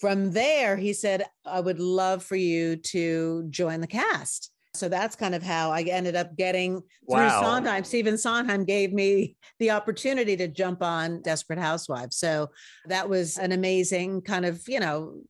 from 0.00 0.30
there, 0.30 0.76
he 0.76 0.92
said, 0.92 1.24
"I 1.44 1.58
would 1.58 1.80
love 1.80 2.22
for 2.22 2.36
you 2.36 2.76
to 2.76 3.48
join 3.50 3.80
the 3.80 3.88
cast." 3.88 4.49
So 4.74 4.88
that's 4.88 5.16
kind 5.16 5.34
of 5.34 5.42
how 5.42 5.72
I 5.72 5.82
ended 5.82 6.16
up 6.16 6.36
getting 6.36 6.82
wow. 7.04 7.18
through 7.18 7.46
Sondheim. 7.46 7.84
Stephen 7.84 8.16
Sondheim 8.16 8.64
gave 8.64 8.92
me 8.92 9.36
the 9.58 9.72
opportunity 9.72 10.36
to 10.36 10.48
jump 10.48 10.82
on 10.82 11.22
Desperate 11.22 11.58
Housewives. 11.58 12.16
So 12.16 12.50
that 12.86 13.08
was 13.08 13.36
an 13.36 13.52
amazing 13.52 14.22
kind 14.22 14.46
of, 14.46 14.62
you 14.68 14.80
know, 14.80 15.20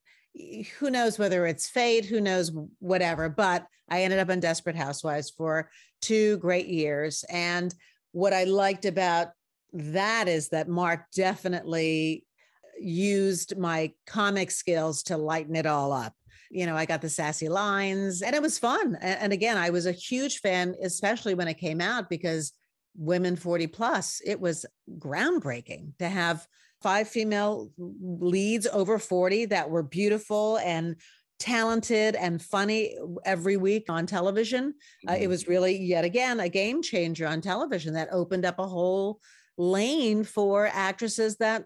who 0.79 0.91
knows 0.91 1.19
whether 1.19 1.47
it's 1.47 1.69
fate, 1.69 2.05
who 2.05 2.21
knows 2.21 2.53
whatever, 2.79 3.29
but 3.29 3.67
I 3.89 4.03
ended 4.03 4.21
up 4.21 4.31
on 4.31 4.41
Desperate 4.41 4.77
Housewives 4.77 5.31
for 5.31 5.71
two 6.01 6.37
great 6.39 6.69
years. 6.69 7.25
And 7.29 7.75
what 8.13 8.33
I 8.33 8.45
liked 8.45 8.85
about 8.85 9.29
that 9.73 10.29
is 10.29 10.51
that 10.51 10.69
Marc 10.69 11.11
definitely 11.15 12.25
uh, 12.65 12.69
used 12.81 13.59
my 13.59 13.93
comic 14.07 14.51
skills 14.51 15.03
to 15.05 15.17
lighten 15.17 15.57
it 15.57 15.67
all 15.67 15.93
up 15.93 16.15
you 16.51 16.67
know, 16.67 16.77
I 16.77 16.85
got 16.85 17.01
the 17.01 17.09
sassy 17.09 17.49
lines 17.49 18.23
and 18.23 18.35
it 18.35 18.43
was 18.43 18.59
fun. 18.59 18.97
And, 19.01 19.33
again, 19.33 19.57
I 19.57 19.71
was 19.71 19.87
a 19.87 19.93
huge 19.93 20.41
fan, 20.41 20.75
especially 20.83 21.35
when 21.35 21.49
it 21.49 21.55
came 21.55 21.81
out 21.81 22.11
because 22.11 22.53
women 22.97 23.37
40 23.37 23.69
plus, 23.69 24.21
it 24.25 24.41
was 24.41 24.67
groundbreaking 24.99 25.97
to 26.01 26.09
have 26.09 26.47
five 26.83 27.09
female 27.09 27.71
leads 27.79 28.67
over 28.67 28.99
40 28.99 29.47
that 29.47 29.71
were 29.71 29.83
beautiful 29.83 30.59
and 30.59 30.97
talented 31.39 32.17
and 32.17 32.43
funny 32.43 32.97
every 33.25 33.57
week 33.57 33.85
on 33.89 34.07
television. 34.07 34.75
Uh, 35.09 35.13
it 35.13 35.21
mm-hmm. 35.21 35.29
was 35.29 35.49
really, 35.49 35.77
yet 35.77 36.05
again, 36.05 36.41
a 36.41 36.49
game 36.49 36.83
changer 36.83 37.27
on 37.27 37.41
television 37.41 37.95
that 37.95 38.09
opened 38.13 38.45
up 38.45 38.59
a 38.59 38.67
whole 38.67 39.21
lane 39.57 40.25
for 40.25 40.69
actresses 40.73 41.37
that 41.37 41.65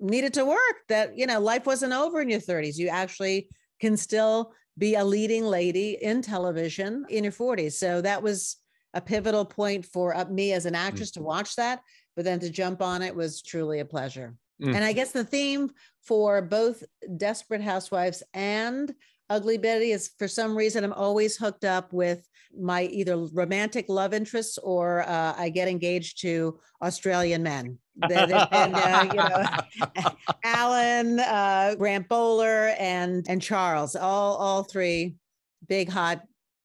needed 0.00 0.34
to 0.34 0.44
work 0.44 0.76
that 0.88 1.16
you 1.16 1.26
know 1.26 1.40
life 1.40 1.66
wasn't 1.66 1.92
over 1.92 2.20
in 2.20 2.28
your 2.28 2.40
30s 2.40 2.76
you 2.76 2.88
actually 2.88 3.48
can 3.80 3.96
still 3.96 4.52
be 4.78 4.94
a 4.94 5.04
leading 5.04 5.44
lady 5.44 5.98
in 6.00 6.22
television 6.22 7.04
in 7.08 7.24
your 7.24 7.32
40s. 7.32 7.72
So 7.72 8.00
that 8.00 8.22
was 8.22 8.56
a 8.94 9.00
pivotal 9.00 9.44
point 9.44 9.84
for 9.84 10.16
uh, 10.16 10.24
me 10.24 10.52
as 10.52 10.66
an 10.66 10.74
actress 10.74 11.10
mm-hmm. 11.10 11.20
to 11.20 11.26
watch 11.26 11.56
that, 11.56 11.80
but 12.16 12.24
then 12.24 12.40
to 12.40 12.50
jump 12.50 12.82
on 12.82 13.02
it 13.02 13.14
was 13.14 13.42
truly 13.42 13.80
a 13.80 13.84
pleasure. 13.84 14.34
Mm. 14.62 14.74
And 14.74 14.84
I 14.84 14.92
guess 14.92 15.12
the 15.12 15.24
theme 15.24 15.70
for 16.02 16.42
both 16.42 16.82
Desperate 17.16 17.62
Housewives 17.62 18.22
and 18.34 18.92
Ugly 19.30 19.58
Betty 19.58 19.92
is 19.92 20.10
for 20.18 20.28
some 20.28 20.56
reason 20.56 20.82
I'm 20.82 20.92
always 20.92 21.36
hooked 21.36 21.64
up 21.64 21.92
with 21.92 22.28
my 22.58 22.82
either 22.82 23.16
romantic 23.16 23.88
love 23.88 24.12
interests 24.12 24.58
or 24.58 25.08
uh, 25.08 25.34
I 25.38 25.50
get 25.50 25.68
engaged 25.68 26.20
to 26.22 26.58
Australian 26.82 27.44
men. 27.44 27.78
And, 28.02 28.32
uh, 28.32 29.06
you 29.08 29.16
know, 29.16 30.10
Alan, 30.44 31.20
uh, 31.20 31.76
Grant 31.78 32.08
Bowler, 32.08 32.74
and 32.78 33.24
and 33.28 33.40
Charles, 33.40 33.94
all 33.94 34.36
all 34.36 34.64
three 34.64 35.16
big 35.68 35.88
hot 35.88 36.22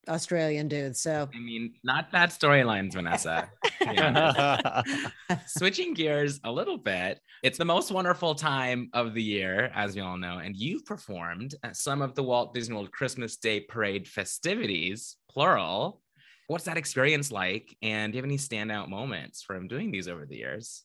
Australian 0.08 0.68
dudes. 0.68 1.02
So 1.02 1.30
I 1.34 1.40
mean, 1.40 1.74
not 1.84 2.12
bad 2.12 2.30
storylines, 2.30 2.94
Vanessa. 2.94 3.50
Switching 5.48 5.94
gears 5.94 6.40
a 6.44 6.52
little 6.52 6.78
bit, 6.78 7.20
it's 7.44 7.58
the 7.58 7.66
most 7.66 7.92
wonderful 7.92 8.36
time 8.36 8.90
of 8.94 9.14
the 9.14 9.24
year, 9.24 9.72
as 9.76 9.96
we 9.96 10.02
all 10.02 10.18
know, 10.18 10.38
and 10.38 10.56
you've 10.56 10.86
performed 10.86 11.56
at 11.64 11.76
some 11.76 12.02
of 12.02 12.16
the 12.16 12.24
Walt 12.24 12.54
Disney 12.54 12.76
World 12.76 12.92
Christmas 12.92 13.38
Day 13.38 13.60
Parade 13.60 14.08
festivities, 14.08 15.18
plural. 15.30 16.02
What's 16.48 16.66
that 16.66 16.78
experience 16.78 17.32
like? 17.32 17.76
And 17.82 18.12
do 18.12 18.18
you 18.18 18.22
have 18.22 18.28
any 18.28 18.38
standout 18.38 18.88
moments 18.88 19.42
from 19.44 19.68
doing 19.68 19.92
these 19.92 20.08
over 20.08 20.26
the 20.26 20.38
years? 20.38 20.85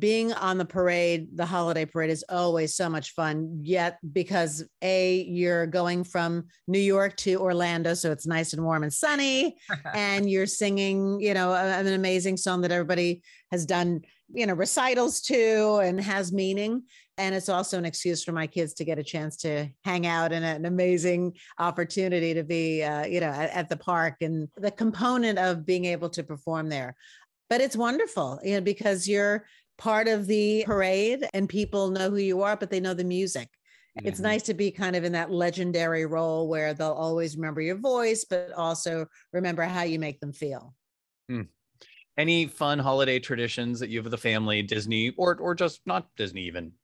Being 0.00 0.32
on 0.32 0.58
the 0.58 0.64
parade, 0.64 1.28
the 1.36 1.46
holiday 1.46 1.84
parade 1.84 2.10
is 2.10 2.24
always 2.28 2.74
so 2.74 2.88
much 2.88 3.12
fun. 3.12 3.60
Yet, 3.62 3.98
because 4.12 4.64
A, 4.82 5.22
you're 5.22 5.66
going 5.66 6.04
from 6.04 6.46
New 6.66 6.80
York 6.80 7.16
to 7.18 7.36
Orlando, 7.36 7.94
so 7.94 8.10
it's 8.10 8.26
nice 8.26 8.52
and 8.52 8.64
warm 8.64 8.82
and 8.82 8.92
sunny, 8.92 9.56
and 9.94 10.28
you're 10.28 10.46
singing, 10.46 11.20
you 11.20 11.34
know, 11.34 11.54
an 11.54 11.86
amazing 11.86 12.36
song 12.36 12.62
that 12.62 12.72
everybody 12.72 13.22
has 13.52 13.64
done, 13.64 14.02
you 14.32 14.46
know, 14.46 14.54
recitals 14.54 15.20
to 15.22 15.76
and 15.76 16.00
has 16.00 16.32
meaning. 16.32 16.82
And 17.16 17.34
it's 17.34 17.48
also 17.48 17.78
an 17.78 17.84
excuse 17.84 18.24
for 18.24 18.32
my 18.32 18.48
kids 18.48 18.74
to 18.74 18.84
get 18.84 18.98
a 18.98 19.04
chance 19.04 19.36
to 19.38 19.68
hang 19.84 20.06
out 20.06 20.32
and 20.32 20.44
an 20.44 20.64
amazing 20.64 21.34
opportunity 21.58 22.34
to 22.34 22.42
be, 22.42 22.82
uh, 22.82 23.06
you 23.06 23.20
know, 23.20 23.28
at, 23.28 23.50
at 23.50 23.68
the 23.68 23.76
park 23.76 24.16
and 24.20 24.48
the 24.56 24.72
component 24.72 25.38
of 25.38 25.64
being 25.64 25.84
able 25.84 26.10
to 26.10 26.24
perform 26.24 26.68
there. 26.68 26.96
But 27.48 27.60
it's 27.60 27.76
wonderful, 27.76 28.40
you 28.42 28.54
know, 28.54 28.60
because 28.60 29.06
you're 29.06 29.44
part 29.76 30.08
of 30.08 30.26
the 30.26 30.64
parade 30.66 31.26
and 31.34 31.48
people 31.48 31.90
know 31.90 32.10
who 32.10 32.16
you 32.16 32.42
are, 32.42 32.56
but 32.56 32.70
they 32.70 32.80
know 32.80 32.94
the 32.94 33.04
music. 33.04 33.48
It's 33.96 34.18
Mhm. 34.18 34.22
nice 34.22 34.42
to 34.44 34.54
be 34.54 34.70
kind 34.70 34.96
of 34.96 35.04
in 35.04 35.12
that 35.12 35.30
legendary 35.30 36.06
role 36.06 36.48
where 36.48 36.74
they'll 36.74 36.92
always 36.92 37.36
remember 37.36 37.60
your 37.60 37.76
voice, 37.78 38.24
but 38.24 38.52
also 38.52 39.06
remember 39.32 39.62
how 39.62 39.82
you 39.82 39.98
make 39.98 40.20
them 40.20 40.32
feel. 40.32 40.74
Any 42.16 42.46
fun 42.46 42.78
holiday 42.80 43.18
traditions 43.20 43.80
that 43.80 43.88
you 43.88 43.98
have 43.98 44.04
with 44.04 44.12
the 44.12 44.18
family, 44.18 44.62
Disney, 44.62 45.10
or 45.10 45.36
or 45.36 45.54
just 45.54 45.80
not 45.86 46.14
Disney 46.16 46.42
even? 46.46 46.74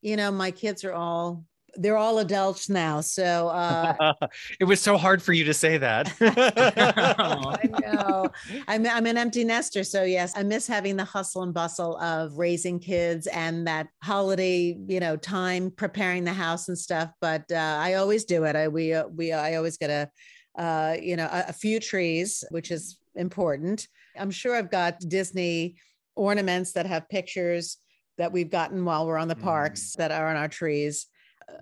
You 0.00 0.16
know, 0.16 0.30
my 0.30 0.50
kids 0.50 0.84
are 0.84 0.92
all 0.92 1.44
they're 1.78 1.96
all 1.96 2.18
adults 2.18 2.68
now. 2.68 3.00
So 3.00 3.48
uh 3.48 4.12
it 4.60 4.64
was 4.64 4.80
so 4.80 4.96
hard 4.96 5.22
for 5.22 5.32
you 5.32 5.44
to 5.44 5.54
say 5.54 5.78
that. 5.78 6.12
I 6.20 7.68
know. 7.82 8.28
I'm 8.68 8.86
I'm 8.86 9.06
an 9.06 9.16
empty 9.16 9.44
nester, 9.44 9.84
so 9.84 10.02
yes, 10.02 10.32
I 10.36 10.42
miss 10.42 10.66
having 10.66 10.96
the 10.96 11.04
hustle 11.04 11.42
and 11.42 11.54
bustle 11.54 11.96
of 11.98 12.36
raising 12.36 12.78
kids 12.78 13.26
and 13.28 13.66
that 13.66 13.88
holiday, 14.02 14.76
you 14.86 15.00
know, 15.00 15.16
time 15.16 15.70
preparing 15.70 16.24
the 16.24 16.32
house 16.32 16.68
and 16.68 16.76
stuff. 16.78 17.10
But 17.20 17.44
uh, 17.50 17.78
I 17.80 17.94
always 17.94 18.24
do 18.24 18.44
it. 18.44 18.56
I 18.56 18.68
we 18.68 18.92
uh, 18.92 19.06
we 19.08 19.32
I 19.32 19.54
always 19.56 19.76
get 19.76 19.90
a, 19.90 20.60
uh, 20.60 20.96
you 21.00 21.16
know, 21.16 21.28
a, 21.30 21.46
a 21.48 21.52
few 21.52 21.80
trees, 21.80 22.44
which 22.50 22.70
is 22.70 22.98
important. 23.14 23.88
I'm 24.16 24.30
sure 24.30 24.54
I've 24.56 24.70
got 24.70 24.98
Disney 25.00 25.76
ornaments 26.16 26.72
that 26.72 26.86
have 26.86 27.08
pictures 27.08 27.78
that 28.16 28.32
we've 28.32 28.50
gotten 28.50 28.84
while 28.84 29.06
we're 29.06 29.16
on 29.18 29.28
the 29.28 29.36
Mm. 29.36 29.42
parks 29.42 29.94
that 29.94 30.10
are 30.10 30.28
on 30.28 30.36
our 30.36 30.48
trees. 30.48 31.06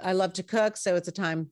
I 0.02 0.12
love 0.12 0.32
to 0.34 0.42
cook, 0.42 0.76
so 0.76 0.96
it's 0.96 1.08
a 1.08 1.12
time 1.12 1.50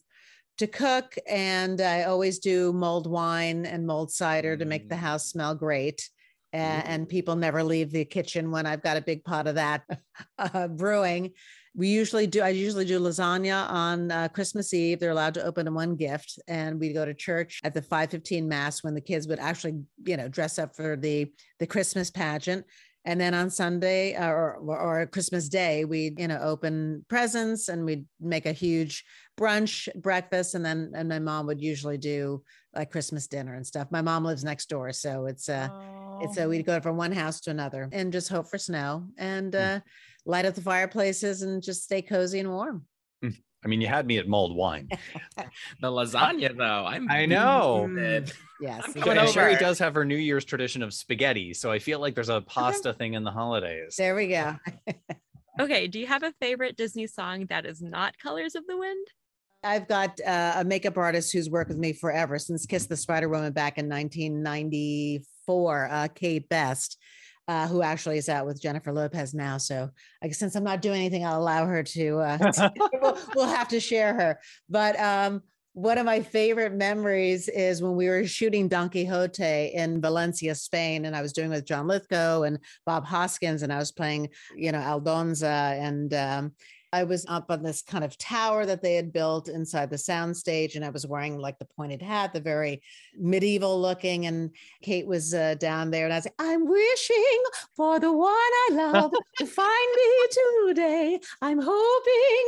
to 0.59 0.66
cook 0.66 1.16
and 1.29 1.81
I 1.81 2.05
always 2.05 2.38
do 2.38 2.73
mulled 2.73 3.11
wine 3.11 3.66
and 3.66 3.87
mulled 3.87 4.12
cider 4.12 4.57
to 4.57 4.64
make 4.64 4.88
the 4.88 4.94
Mm. 4.94 5.01
house 5.01 5.27
smell 5.27 5.55
great. 5.55 6.09
And, 6.53 7.09
people 7.09 7.35
never 7.35 7.64
leave 7.64 7.90
the 7.90 8.05
kitchen 8.05 8.53
when 8.53 8.64
I've 8.64 8.83
got 8.83 8.97
a 8.97 9.01
big 9.01 9.25
pot 9.25 9.49
of 9.49 9.57
that 9.57 9.83
uh, 10.38 10.68
brewing. 10.68 11.33
We 11.75 11.88
usually 11.88 12.29
do, 12.29 12.42
I 12.42 12.51
usually 12.51 12.85
do 12.85 13.01
lasagna 13.01 13.68
on 13.68 14.12
uh, 14.12 14.29
Christmas 14.29 14.73
Eve. 14.73 15.01
They're 15.01 15.11
allowed 15.11 15.35
to 15.35 15.44
open 15.44 15.75
one 15.75 15.97
gift 15.97 16.38
and 16.47 16.79
we 16.79 16.92
go 16.92 17.05
to 17.05 17.12
church 17.12 17.61
at 17.64 17.75
the 17.75 17.83
515 17.83 18.47
mass 18.47 18.85
when 18.85 18.94
the 18.94 19.01
kids 19.01 19.27
would 19.27 19.40
actually, 19.40 19.81
you 20.05 20.16
know, 20.16 20.29
dress 20.29 20.61
up 20.61 20.77
for 20.77 20.94
the, 20.94 21.33
the 21.59 21.66
Christmas 21.66 22.12
pageant. 22.12 22.64
And 23.04 23.20
then 23.20 23.34
on 23.34 23.50
Sunday 23.50 24.14
uh, 24.14 24.28
or, 24.28 24.54
or, 24.56 25.06
Christmas 25.06 25.48
Day, 25.48 25.84
we, 25.84 26.14
you 26.16 26.26
know, 26.26 26.38
open 26.38 27.04
presents 27.08 27.68
and 27.68 27.84
we'd 27.84 28.06
make 28.18 28.46
a 28.46 28.52
huge 28.52 29.04
brunch, 29.38 29.88
breakfast, 30.00 30.54
and 30.54 30.64
then 30.64 30.92
and 30.94 31.08
my 31.08 31.18
mom 31.18 31.46
would 31.46 31.60
usually 31.60 31.98
do 31.98 32.42
like 32.74 32.90
Christmas 32.90 33.26
dinner 33.26 33.54
and 33.54 33.66
stuff. 33.66 33.88
My 33.90 34.00
mom 34.00 34.24
lives 34.24 34.42
next 34.42 34.70
door, 34.70 34.92
so 34.92 35.26
it's 35.26 35.48
uh 35.48 35.68
it's 36.20 36.38
uh, 36.38 36.46
we'd 36.48 36.64
go 36.64 36.80
from 36.80 36.96
one 36.96 37.12
house 37.12 37.40
to 37.40 37.50
another 37.50 37.88
and 37.92 38.12
just 38.12 38.28
hope 38.30 38.48
for 38.48 38.58
snow 38.58 39.06
and 39.18 39.52
Mm. 39.52 39.76
uh 39.76 39.80
light 40.24 40.46
up 40.46 40.54
the 40.54 40.62
fireplaces 40.62 41.42
and 41.42 41.62
just 41.62 41.84
stay 41.84 42.00
cozy 42.00 42.40
and 42.40 42.48
warm. 42.48 42.86
I 43.64 43.68
mean, 43.68 43.81
you 43.81 43.87
had 43.87 44.07
me 44.07 44.18
at 44.18 44.29
mulled 44.29 44.57
wine. 44.57 44.88
The 45.81 45.90
lasagna, 45.90 46.57
though, 46.57 46.85
I'm 46.87 47.11
I 47.11 47.27
know. 47.27 47.88
dead. 47.94 48.33
Yes. 48.61 48.85
I'm 48.87 48.92
you 48.96 49.03
coming 49.03 49.24
But 49.24 49.31
Sherry 49.31 49.57
does 49.57 49.79
have 49.79 49.94
her 49.94 50.05
New 50.05 50.16
Year's 50.16 50.44
tradition 50.44 50.83
of 50.83 50.92
spaghetti, 50.92 51.55
so 51.55 51.70
I 51.70 51.79
feel 51.79 52.00
like 52.00 52.14
there's 52.14 52.29
a 52.29 52.40
pasta 52.40 52.92
thing 52.92 53.14
in 53.14 53.24
the 53.24 53.31
holidays. 53.31 53.96
There 53.96 54.14
we 54.14 54.29
go. 54.29 54.57
Okay, 55.61 55.87
do 55.87 56.00
you 56.00 56.07
have 56.09 56.24
a 56.24 56.33
favorite 56.40 56.77
Disney 56.77 57.07
song 57.07 57.46
that 57.48 57.64
is 57.64 57.81
not 57.81 58.18
Colors 58.18 58.57
of 58.57 58.66
the 58.66 58.77
Wind? 58.77 59.07
I've 59.62 59.87
got 59.87 60.20
uh, 60.20 60.55
a 60.57 60.64
makeup 60.64 60.98
artist 60.98 61.33
who's 61.33 61.48
worked 61.48 61.68
with 61.68 61.79
me 61.79 61.92
forever 61.92 62.40
since 62.40 62.66
Kiss 62.66 62.87
the 62.87 62.96
Spider 62.96 63.29
Woman 63.29 63.53
back 63.53 63.79
in 63.79 63.88
1994, 63.88 65.88
uh, 65.90 66.09
Kate 66.12 66.48
Best, 66.48 66.98
uh, 67.48 67.68
who 67.68 67.83
actually 67.83 68.18
is 68.18 68.28
out 68.28 68.46
with 68.46 68.61
Jennifer 68.61 68.92
Lopez 68.92 69.35
now. 69.35 69.59
So 69.59 69.90
I 70.22 70.28
guess 70.28 70.38
since 70.38 70.54
I'm 70.54 70.64
not 70.64 70.83
doing 70.83 71.00
anything, 71.00 71.24
I'll 71.24 71.40
allow 71.40 71.66
her 71.66 71.83
to, 71.83 72.18
uh, 72.18 72.70
we'll, 73.02 73.18
we'll 73.35 73.46
have 73.46 73.68
to 73.68 73.80
share 73.80 74.14
her. 74.14 74.40
But 74.68 74.98
um, 74.98 75.42
one 75.74 75.98
of 75.98 76.07
my 76.07 76.20
favorite 76.20 76.72
memories 76.72 77.48
is 77.48 77.83
when 77.83 77.96
we 77.96 78.09
were 78.09 78.24
shooting 78.26 78.68
Don 78.68 78.88
Quixote 78.88 79.72
in 79.74 80.00
Valencia, 80.00 80.54
Spain, 80.54 81.04
and 81.04 81.16
I 81.16 81.20
was 81.20 81.33
doing 81.33 81.50
with 81.50 81.66
John 81.66 81.88
Lithgow 81.88 82.42
and 82.42 82.61
Bob 82.87 83.04
Hoskins, 83.04 83.62
and 83.62 83.72
I 83.72 83.78
was 83.78 83.90
playing, 83.90 84.28
you 84.57 84.70
know, 84.70 84.78
Aldonza, 84.78 85.44
and 85.44 86.14
um, 86.14 86.52
I 86.94 87.02
was 87.02 87.26
up 87.28 87.50
on 87.50 87.64
this 87.64 87.83
kind 87.83 88.04
of 88.04 88.16
tower 88.18 88.64
that 88.66 88.80
they 88.80 88.94
had 88.94 89.12
built 89.12 89.48
inside 89.48 89.90
the 89.90 89.96
soundstage, 89.96 90.76
and 90.76 90.85
I 90.85 90.90
was 90.90 91.04
wearing 91.04 91.38
like 91.38 91.59
the 91.59 91.64
pointed 91.64 92.00
hat, 92.00 92.33
the 92.33 92.40
very 92.40 92.83
medieval 93.18 93.80
looking. 93.80 94.26
And 94.26 94.50
Kate 94.80 95.04
was 95.04 95.35
uh, 95.35 95.57
down 95.57 95.90
there, 95.90 96.04
and 96.04 96.12
I 96.12 96.18
was 96.18 96.26
like, 96.26 96.35
"I'm 96.38 96.68
wishing 96.68 97.42
for 97.74 97.98
the 97.98 98.12
one 98.12 98.30
I 98.30 98.68
love 98.70 99.12
to 99.38 99.46
find 99.46 99.88
me 99.96 100.28
today. 100.66 101.20
I'm 101.42 101.59
hoping," 101.61 102.46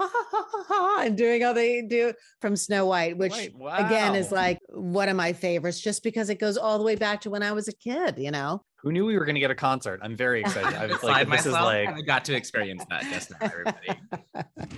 ah, 0.00 0.10
ha, 0.12 0.24
ha, 0.30 0.44
ha, 0.50 0.64
ha," 0.66 1.02
and 1.04 1.16
doing 1.16 1.44
all 1.44 1.54
they 1.54 1.80
do 1.82 2.14
from 2.40 2.56
Snow 2.56 2.86
White, 2.86 3.16
which 3.16 3.32
Wait, 3.32 3.54
again 3.74 4.16
is 4.16 4.32
like 4.32 4.58
one 4.70 5.08
of 5.08 5.16
my 5.16 5.32
favorites, 5.32 5.78
just 5.78 6.02
because 6.02 6.30
it 6.30 6.40
goes 6.40 6.56
all 6.56 6.78
the 6.78 6.84
way 6.84 6.96
back 6.96 7.20
to 7.20 7.30
when 7.30 7.44
I 7.44 7.52
was 7.52 7.68
a 7.68 7.72
kid. 7.72 8.18
You 8.18 8.32
know. 8.32 8.64
Who 8.84 8.92
knew 8.92 9.06
we 9.06 9.18
were 9.18 9.24
going 9.24 9.34
to 9.34 9.40
get 9.40 9.50
a 9.50 9.54
concert? 9.54 10.00
I'm 10.02 10.14
very 10.14 10.42
excited. 10.42 10.74
I 10.74 10.86
was 10.86 11.02
like, 11.02 11.28
this 11.28 11.46
is 11.46 11.52
like, 11.52 11.88
I 11.88 12.02
got 12.02 12.24
to 12.26 12.34
experience 12.34 12.84
that 12.90 13.04
just 13.10 13.30
now, 13.30 13.38
everybody. 13.42 13.98
Oh 14.60 14.76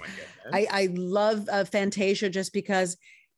my 0.52 0.66
I. 0.66 0.66
I 0.70 0.88
love 0.92 1.48
uh, 1.50 1.64
Fantasia 1.64 2.30
just 2.30 2.52
because 2.52 2.96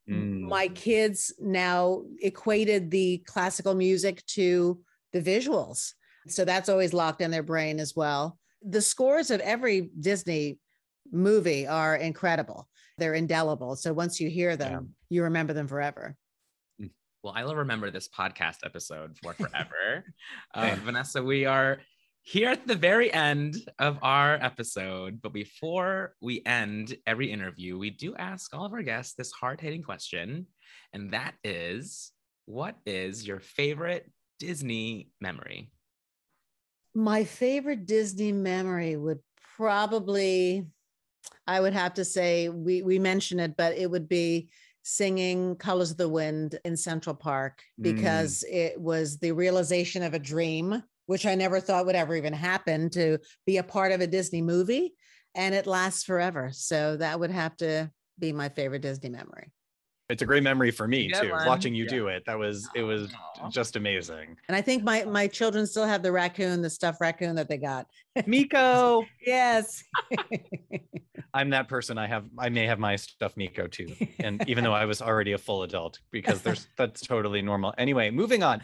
Mm. 0.09 0.49
my 0.49 0.69
kids 0.69 1.35
now 1.39 2.03
equated 2.23 2.91
the 2.91 3.19
classical 3.27 3.75
music 3.75 4.25
to 4.27 4.81
the 5.13 5.21
visuals. 5.21 5.93
So 6.29 6.45
that's 6.45 6.69
always 6.69 6.95
locked 6.95 7.21
in 7.21 7.31
their 7.31 7.43
brain 7.43 7.79
as 7.79 7.95
well. 7.95 8.39
The 8.63 8.81
scores 8.81 9.31
of 9.31 9.41
every 9.41 9.91
Disney 10.01 10.59
movie 11.13 11.67
are 11.67 11.97
incredible. 11.97 12.69
They're 12.97 13.15
indelible. 13.15 13.77
So 13.77 13.93
once 13.93 14.19
you 14.19 14.29
hear 14.29 14.57
them, 14.57 14.95
you 15.11 15.23
remember 15.25 15.53
them 15.53 15.69
forever. 15.69 16.17
Well, 17.29 17.37
I'll 17.37 17.55
remember 17.55 17.91
this 17.91 18.09
podcast 18.09 18.65
episode 18.65 19.19
for 19.23 19.35
forever. 19.35 20.03
uh, 20.55 20.77
Vanessa, 20.83 21.23
we 21.23 21.45
are 21.45 21.77
here 22.23 22.49
at 22.49 22.67
the 22.67 22.75
very 22.75 23.13
end 23.13 23.57
of 23.79 23.99
our 24.01 24.37
episode. 24.37 25.21
But 25.21 25.35
before 25.35 26.15
we 26.23 26.41
end 26.47 26.97
every 27.07 27.31
interview, 27.31 27.77
we 27.77 27.91
do 27.91 28.17
ask 28.17 28.55
all 28.55 28.65
of 28.65 28.73
our 28.73 28.81
guests 28.81 29.13
this 29.13 29.31
hard 29.31 29.61
hitting 29.61 29.83
question. 29.83 30.47
And 30.95 31.11
that 31.11 31.35
is 31.45 32.13
what 32.47 32.77
is 32.87 33.27
your 33.27 33.41
favorite 33.41 34.11
Disney 34.39 35.11
memory? 35.21 35.71
My 36.95 37.25
favorite 37.25 37.85
Disney 37.85 38.33
memory 38.33 38.97
would 38.97 39.19
probably, 39.59 40.67
I 41.47 41.61
would 41.61 41.75
have 41.75 41.93
to 41.95 42.07
say, 42.07 42.49
we, 42.49 42.81
we 42.81 42.99
mentioned 42.99 43.43
it, 43.43 43.55
but 43.55 43.77
it 43.77 43.91
would 43.91 44.09
be 44.09 44.49
singing 44.89 45.55
Colors 45.57 45.91
of 45.91 45.99
the 45.99 46.09
Wind 46.09 46.59
in 46.65 46.77
Central 46.77 47.15
Park 47.15 47.63
Mm. 47.79 47.83
because 47.83 48.43
it 48.51 48.81
was 48.81 49.19
the 49.19 49.33
realization 49.33 50.03
of 50.03 50.15
a 50.15 50.19
dream 50.19 50.83
which 51.05 51.27
I 51.27 51.35
never 51.35 51.61
thought 51.61 51.87
would 51.87 51.95
ever 51.95 52.17
even 52.17 52.33
happen 52.33 52.91
to 52.91 53.19
be 53.47 53.59
a 53.59 53.63
part 53.63 53.93
of 53.93 54.01
a 54.01 54.07
Disney 54.07 54.43
movie. 54.43 54.95
And 55.35 55.55
it 55.55 55.67
lasts 55.67 56.05
forever. 56.05 56.51
So 56.53 56.97
that 56.97 57.21
would 57.21 57.31
have 57.31 57.57
to 57.59 57.91
be 58.19 58.33
my 58.33 58.49
favorite 58.49 58.83
Disney 58.83 59.11
memory. 59.11 59.53
It's 60.09 60.23
a 60.23 60.27
great 60.27 60.43
memory 60.43 60.71
for 60.71 60.89
me 60.89 61.09
Good 61.13 61.23
too. 61.25 61.31
one. 61.33 61.47
Watching 61.47 61.75
you 61.75 61.85
Yeah. 61.85 61.91
do 61.91 62.07
it, 62.09 62.25
that 62.25 62.39
was 62.39 62.67
it 62.75 62.83
was 62.83 63.13
Aw. 63.43 63.51
just 63.51 63.77
amazing. 63.77 64.39
And 64.49 64.57
I 64.57 64.63
think 64.63 64.83
my 64.83 65.05
my 65.05 65.27
children 65.27 65.67
still 65.67 65.85
have 65.85 66.03
the 66.03 66.11
raccoon, 66.11 66.63
the 66.63 66.71
stuffed 66.71 66.99
raccoon 67.01 67.37
that 67.37 67.49
they 67.49 67.59
got. 67.59 67.87
Meeko, 68.21 69.05
Yes. 69.25 69.85
I'm 71.35 71.51
that 71.51 71.69
person. 71.69 71.99
I 71.99 72.07
have 72.07 72.25
I 72.39 72.49
may 72.49 72.67
have 72.67 72.79
my 72.79 72.97
stuff 72.97 73.35
Meeko 73.35 73.71
too. 73.71 73.95
And 74.21 74.43
even 74.49 74.65
though 74.65 74.73
I 74.83 74.87
was 74.87 75.03
already 75.03 75.33
a 75.33 75.39
full 75.39 75.63
adult, 75.63 75.99
because 76.11 76.41
there's 76.41 76.69
that's 76.79 77.03
totally 77.03 77.43
normal. 77.43 77.75
Anyway, 77.77 78.11
moving 78.11 78.43
on. 78.43 78.63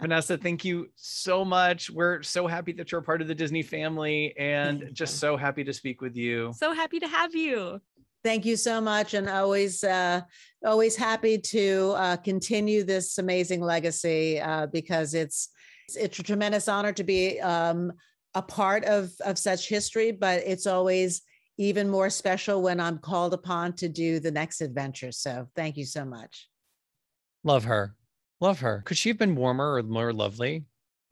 Vanessa, 0.00 0.38
thank 0.38 0.64
you 0.64 0.88
so 0.94 1.44
much. 1.44 1.90
We're 1.90 2.22
so 2.22 2.46
happy 2.46 2.70
that 2.74 2.92
you're 2.92 3.00
a 3.00 3.04
part 3.04 3.20
of 3.22 3.26
the 3.26 3.34
Disney 3.34 3.62
family 3.62 4.34
and 4.38 4.90
just 4.92 5.18
so 5.18 5.36
happy 5.36 5.64
to 5.64 5.72
speak 5.72 6.00
with 6.00 6.14
you. 6.14 6.52
So 6.56 6.72
happy 6.72 7.00
to 7.00 7.08
have 7.08 7.34
you. 7.34 7.80
Thank 8.22 8.44
you 8.44 8.56
so 8.56 8.80
much, 8.80 9.14
and 9.14 9.28
always, 9.28 9.82
uh, 9.82 10.20
always 10.64 10.96
happy 10.96 11.38
to 11.38 11.94
uh, 11.96 12.16
continue 12.18 12.84
this 12.84 13.18
amazing 13.18 13.62
legacy 13.62 14.40
uh, 14.40 14.66
because 14.66 15.14
it's 15.14 15.48
it's 15.96 16.18
a 16.18 16.22
tremendous 16.22 16.68
honor 16.68 16.92
to 16.92 17.02
be 17.02 17.40
um, 17.40 17.92
a 18.34 18.42
part 18.42 18.84
of 18.84 19.10
of 19.24 19.38
such 19.38 19.68
history. 19.68 20.12
But 20.12 20.42
it's 20.46 20.66
always 20.66 21.22
even 21.56 21.88
more 21.88 22.10
special 22.10 22.62
when 22.62 22.78
I'm 22.80 22.98
called 22.98 23.34
upon 23.34 23.74
to 23.74 23.88
do 23.88 24.20
the 24.20 24.30
next 24.30 24.60
adventure. 24.60 25.12
So 25.12 25.48
thank 25.56 25.76
you 25.76 25.84
so 25.84 26.04
much. 26.04 26.48
Love 27.44 27.64
her. 27.64 27.96
Love 28.40 28.60
her. 28.60 28.82
Could 28.84 28.96
she 28.96 29.10
have 29.10 29.18
been 29.18 29.36
warmer 29.36 29.74
or 29.74 29.82
more 29.82 30.12
lovely? 30.12 30.64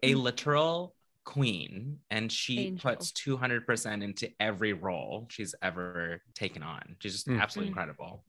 a 0.02 0.14
literal 0.14 0.94
queen 1.28 1.98
and 2.10 2.32
she 2.32 2.58
Angel. 2.68 2.90
puts 2.90 3.12
200% 3.12 4.02
into 4.02 4.30
every 4.40 4.72
role 4.72 5.26
she's 5.30 5.54
ever 5.62 6.22
taken 6.34 6.62
on 6.62 6.96
she's 7.00 7.12
just 7.12 7.28
Mm. 7.28 7.38
absolutely 7.40 7.68
Mm. 7.68 7.76
incredible 7.76 8.24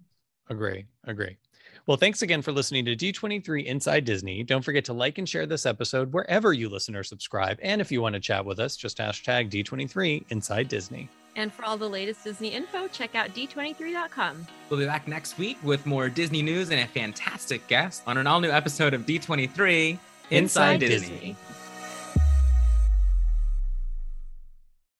Agree. 0.52 0.86
Agree. 1.04 1.38
Well, 1.86 1.95
thanks 1.97 2.24
again 2.24 2.41
for 2.41 2.52
listening 2.52 2.84
to 2.86 2.95
D23 2.95 3.68
Inside 3.68 4.04
Disney. 4.04 4.41
Don't 4.43 4.64
forget 4.66 4.84
to 4.86 4.93
like 4.93 5.20
and 5.20 5.30
share 5.30 5.45
this 5.45 5.68
episode 5.68 6.12
wherever 6.12 6.54
you 6.54 6.70
listen 6.70 6.95
or 6.95 7.04
subscribe. 7.04 7.60
And 7.62 7.80
if 7.80 7.91
you 7.91 8.02
want 8.02 8.14
to 8.16 8.20
chat 8.20 8.43
with 8.43 8.60
us, 8.60 8.76
just 8.76 8.97
hashtag 8.97 9.52
D23 9.52 10.26
Inside 10.32 10.68
Disney. 10.68 11.08
And 11.36 11.54
for 11.54 11.64
all 11.66 11.78
the 11.78 11.88
latest 11.88 12.24
Disney 12.24 12.47
info, 12.50 12.88
check 12.88 13.14
out 13.14 13.30
d23.com. 13.36 14.47
we'll 14.72 14.80
be 14.80 14.88
back 14.88 15.08
next 15.08 15.38
week 15.38 15.58
with 15.64 15.86
more 15.86 16.10
disney 16.10 16.41
news 16.41 16.72
and 16.72 16.80
a 16.80 16.88
fantastic 16.88 17.66
guest 17.68 18.02
on 18.08 18.18
an 18.18 18.26
all-new 18.26 18.50
episode 18.50 18.95
of 18.95 19.06
d23 19.06 20.00
inside, 20.32 20.32
Inside 20.32 20.80
disney. 20.80 21.10
Disney. 21.20 21.36